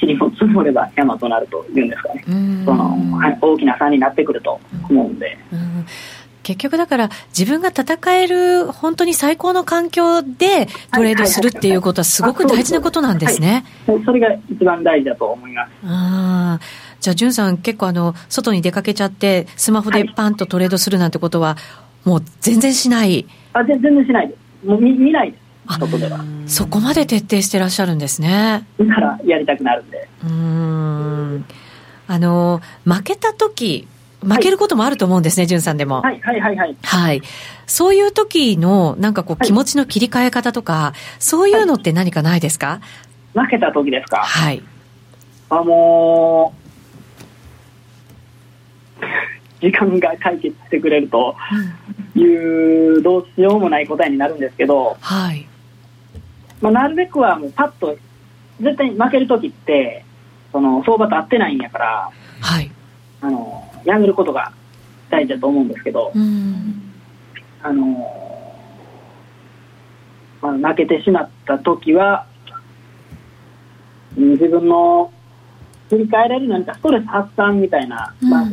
[0.00, 2.24] 塵を積もれば山となるというんですかね、
[2.64, 4.60] その、はい、大きな差になってくると
[4.90, 5.38] 思うんで。
[5.52, 5.86] うん
[6.46, 13.64] 結局だから自分が戦える本当に最高の環境でトレードするっていうことはすごく大事なことなんですね。
[13.84, 15.70] はい、それが一番大事だと思います。
[15.82, 16.60] あ
[17.00, 21.56] じゃあ、んさん結構あの、外に出かけちゃって、スマホでパンとトレードするなんてことは、
[22.04, 23.26] もう全然しない。
[23.52, 24.66] あ、全然しないです。
[24.68, 25.38] もう見見ないで
[25.68, 25.78] す。
[25.80, 26.24] 外では。
[26.46, 28.64] そこまで徹底してらっしゃるんですね。
[28.78, 30.08] だからやりたくなるんで。
[30.24, 31.44] うん。
[32.06, 33.88] あの、負けた時
[34.22, 36.00] 負けることもあると思うんですね、じゅんさんでも。
[36.00, 36.76] はい、はい、はい、はい。
[36.82, 37.22] はい。
[37.66, 42.80] そういう時の、なんかこう、気持ちの切り替え方とか、そういうのって何かないですか、
[43.34, 44.18] 負けた時ですか？
[44.18, 44.62] はい。
[45.50, 51.36] あのー、時間が解決してくれると
[52.16, 55.46] いう、どうしようもない答えになるんですけど、はい。
[56.60, 57.96] まあ、なるべくはもうパッと、
[58.60, 60.04] 絶対に負ける時って、
[60.50, 62.10] その、相場と合ってないんやから、
[62.40, 62.70] はい。
[63.20, 64.52] あのやめることが
[65.10, 66.12] 大事だと思うんですけど、
[67.62, 68.62] あの、
[70.42, 72.26] まあ、負けてしまった時は
[74.16, 75.12] 自分の
[75.88, 78.46] 振り返れる何かストレス発散みたいな、まあ、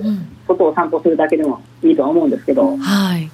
[0.48, 3.32] ことを散歩するだけでもいいとは思うんですけど、はい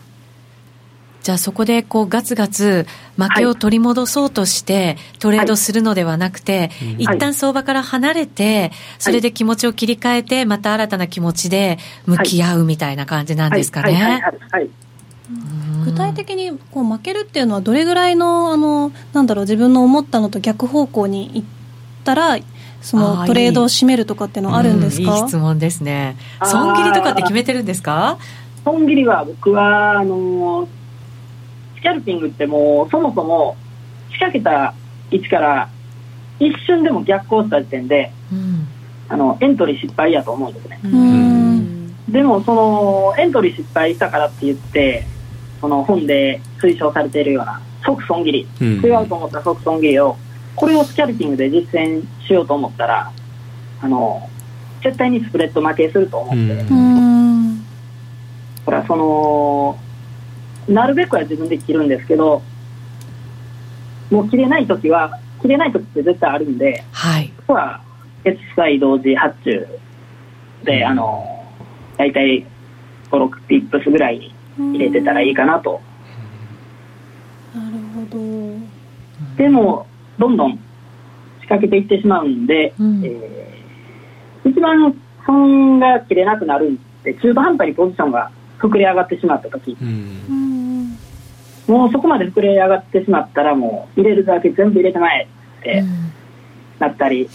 [1.21, 14.23] じゃあそこでこうガツガツ負けを取り戻そうとしてトレードするのではなくて、はい、一旦相場から離れて、それで気持ちを切り替えて、また新たな気持ちで向き合うみたいな感じなんですかね。
[15.85, 21.43] 具体的にこう負けるっていうのはどれぐらいのあのなんだろう自分の思ったのと逆方向にいっ
[22.03, 22.37] たら
[22.81, 25.17] そのトレードを締めるとかっていうのはあるんですか？
[25.17, 25.27] いい。
[25.27, 26.17] 質問ですね。
[26.43, 28.17] 損切りとかって決めてるんですか？
[28.63, 30.67] 損切りは僕はあの
[31.79, 33.55] スキャルピングってもうそもそも
[34.11, 34.73] 仕掛けた
[35.11, 35.69] 位置から
[36.39, 38.67] 一瞬でも逆行した時点で、うん、
[39.07, 40.79] あのエントリー失敗やと思うんですね。
[42.09, 45.05] でもそのエントリー失敗したからって言って
[45.61, 50.17] その本で推奨されているような即損切り、うん、違うと思った即損切りを
[50.55, 53.11] これをスキャルピングで実践しようと思ったら
[53.81, 54.29] あの
[54.83, 57.65] 絶対にスプレッド負けすると思って、うん、
[58.65, 59.79] ほらその
[60.69, 62.41] なるべくは自分で切るんですけど
[64.09, 67.81] もう切れない時は切れない時って絶対あるんで、はい、ここは
[68.23, 69.67] 決済同時発注
[70.63, 71.45] で、あの
[71.97, 72.45] 大体
[73.11, 75.81] 56ピップスぐらいに入れてたらいいかなと。
[77.55, 78.79] なるほど。
[79.37, 80.51] でもどんどん
[81.41, 84.93] 仕掛けていってしまうんで、うん、えー、一番
[85.25, 90.58] 損が切れなくなるんで中途半端にポジションが膨れ上がってしまった時、うん、
[91.69, 95.27] もうそこまで膨れ上がってしまったらもう入れるだけ全部入れてまえ
[95.59, 95.83] って
[96.79, 97.29] なったり、うん、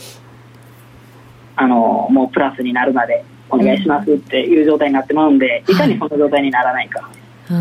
[1.55, 7.11] あのもうプラスになるまでお願いしますっていう状態になってまうんで、いかにその状態にならないか、は
[7.51, 7.53] い、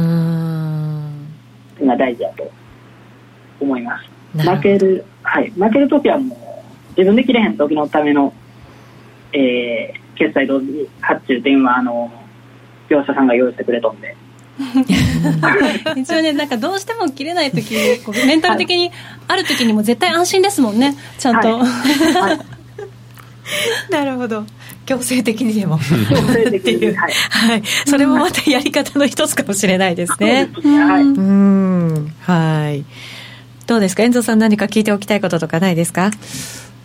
[1.81, 2.51] いうのが大事だと
[3.59, 4.13] 思います。
[4.35, 8.33] 負ける、はい、負けるときはもう、自分で切れへん時のための、
[9.31, 12.11] えー、決済同時発注っていうのは、あの、
[12.89, 14.15] 業者さんが用意してくれとんで。
[15.97, 18.91] 一応ねなんかどうしても切れない時こうメンタル的に
[19.27, 20.95] ある時にも絶対安心ですもんね。
[21.17, 21.67] ちゃんと、はい。
[21.67, 22.39] はい、
[23.91, 24.45] なるほど。
[24.85, 25.79] 強制的にでも。
[25.79, 26.95] 強制的にはい、
[27.29, 32.13] はい、それもまたやり方の一つかもしれないですね、はい、うん。
[32.21, 32.85] はい。
[33.65, 34.03] どうですか？
[34.03, 36.11] 遠藤さん何か聞いておきたいこととかないですか？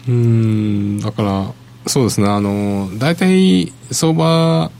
[0.08, 1.00] うん。
[1.00, 1.52] だから
[1.86, 2.28] そうですね。
[2.28, 4.70] あの大体相場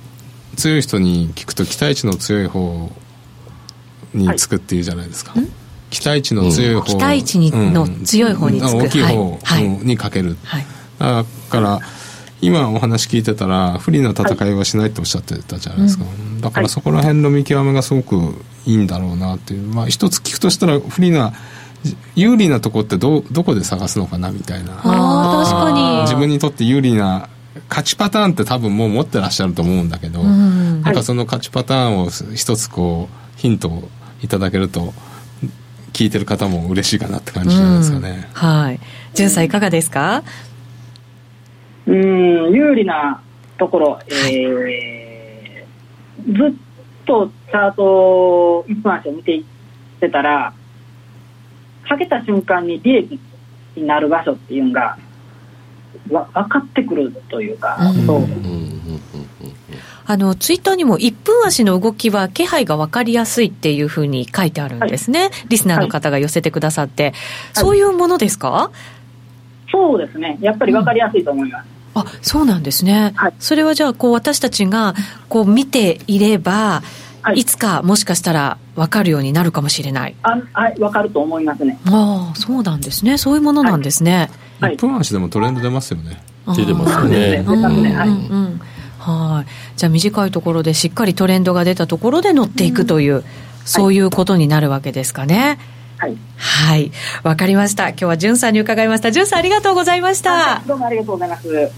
[0.58, 2.90] 強い人に聞くと期待値の強い方
[4.12, 5.46] につくっていうじゃないですか、はい、
[5.90, 9.38] 期待値の強い方、うん、期待値にの強い方につく、大きい方
[9.84, 10.66] にかける、はい、
[10.98, 11.80] だから
[12.40, 19.62] 今お話聞いてたら不利な戦いはしないっておっしゃってたじゃないですか、はい、だからそこら辺の見極めがすごくいいんだろうなっていう。
[19.62, 21.32] まあ一つ聞くとしたら不利な
[22.14, 24.80] 有利なとこってどどこで探すのかなみたいな。
[24.84, 26.02] あ確かに。
[26.02, 27.28] 自分にとって有利な
[27.68, 33.88] 勝ちパターンって多分もう持ってらっしゃると思うんだけど、うん、なんかその勝ちパターンを一つこうヒントを
[34.22, 34.94] いただけると
[35.92, 38.80] 聞いてる方も嬉しいかなって感じじゃないですかね、うん、はい。
[39.14, 40.22] 潤さんいかがですか？
[41.86, 43.22] うん有利な
[43.58, 46.52] ところ、えー、ずっ
[47.06, 49.44] とチャート一分足を見ていっ
[50.00, 50.52] てたら
[51.88, 53.18] かけた瞬間に利益
[53.74, 54.98] になる場所っていうのがわ
[56.06, 58.26] 分かってくるというか、うん、そう。
[60.06, 67.14] あのツイッターにも1分足の動きは気配が分かりやすいっていうふうに書いてあるんですね、はい、リスナーの方が寄せてくださって、はい、
[67.52, 71.66] そういうものですか、はい、そうですね、やっぱり分かりやすいと思います。
[71.94, 74.94] うん、あそうなんですね、それはじゃあこう私たちが
[75.28, 76.82] こう見ていれば、
[77.20, 80.14] はい、いつかもしかしたら分かるようになるかもしれない。
[80.22, 81.78] あはい分かると思いますね。
[81.84, 83.18] ああそうなんですね。
[83.18, 84.30] そういうものなんですね、はい、
[84.60, 86.22] 1分足でもトレンド出ますよね。
[86.56, 87.44] 出てますよね。
[88.98, 89.50] はい。
[89.76, 93.24] じゃあ短いところでしっかりトレンドが出たところで乗っていくという、うん、
[93.64, 95.58] そういうことになるわけですかね、
[95.98, 96.16] はい。
[96.36, 96.92] はい。
[97.22, 97.90] わかりました。
[97.90, 99.10] 今日はじゅんさんに伺いました。
[99.10, 100.62] じゅんさんありがとうございました。
[100.66, 101.70] どうもありがとうございます。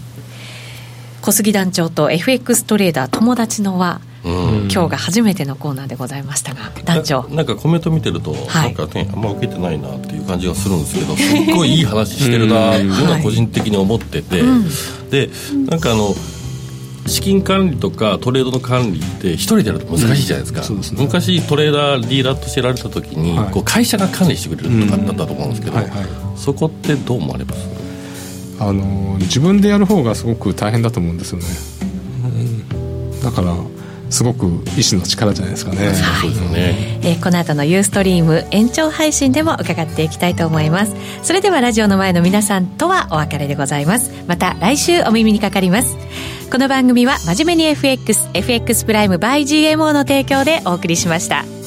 [1.20, 14.58] 小杉団長と FX トレーダー友達の輪今日が初めてのコーナーでございましたが団長なんかコメント見てると、はい、なんかねあんま受けてないなっていう感じがするんですけどすっごいいい話してるなっていうのは個人的に思ってて、は
[15.08, 15.30] い、で
[15.70, 16.14] なんかあの
[17.06, 20.82] 資金管理とかトレードの管理って一人でやると難しいじゃないですか、うん。
[20.82, 26.06] すね、昔トレーダーリーダーとしてやられた時に、はい、こう会社が管理してくれるとかだったと思うんですけど、はいはい、
[26.36, 27.68] そこってどう思われます？
[28.60, 31.46] あの自分でやる方がすごく大変だと思うんですよね、
[32.24, 32.28] う
[33.16, 33.56] ん、だから
[34.10, 34.46] すごく
[34.76, 35.86] 意志の力じゃないですかね。
[35.86, 40.94] はい、ねえー、この後のユーストリーム延長配信でも伺っていきたいと思います。
[41.22, 44.10] それではラジオの前の皆さんとはお別れでございます。
[44.26, 45.96] また来週お耳にかかります。
[46.50, 51.59] この番組は真面目に FX、FX プライム by GMO の提供でお送りしました。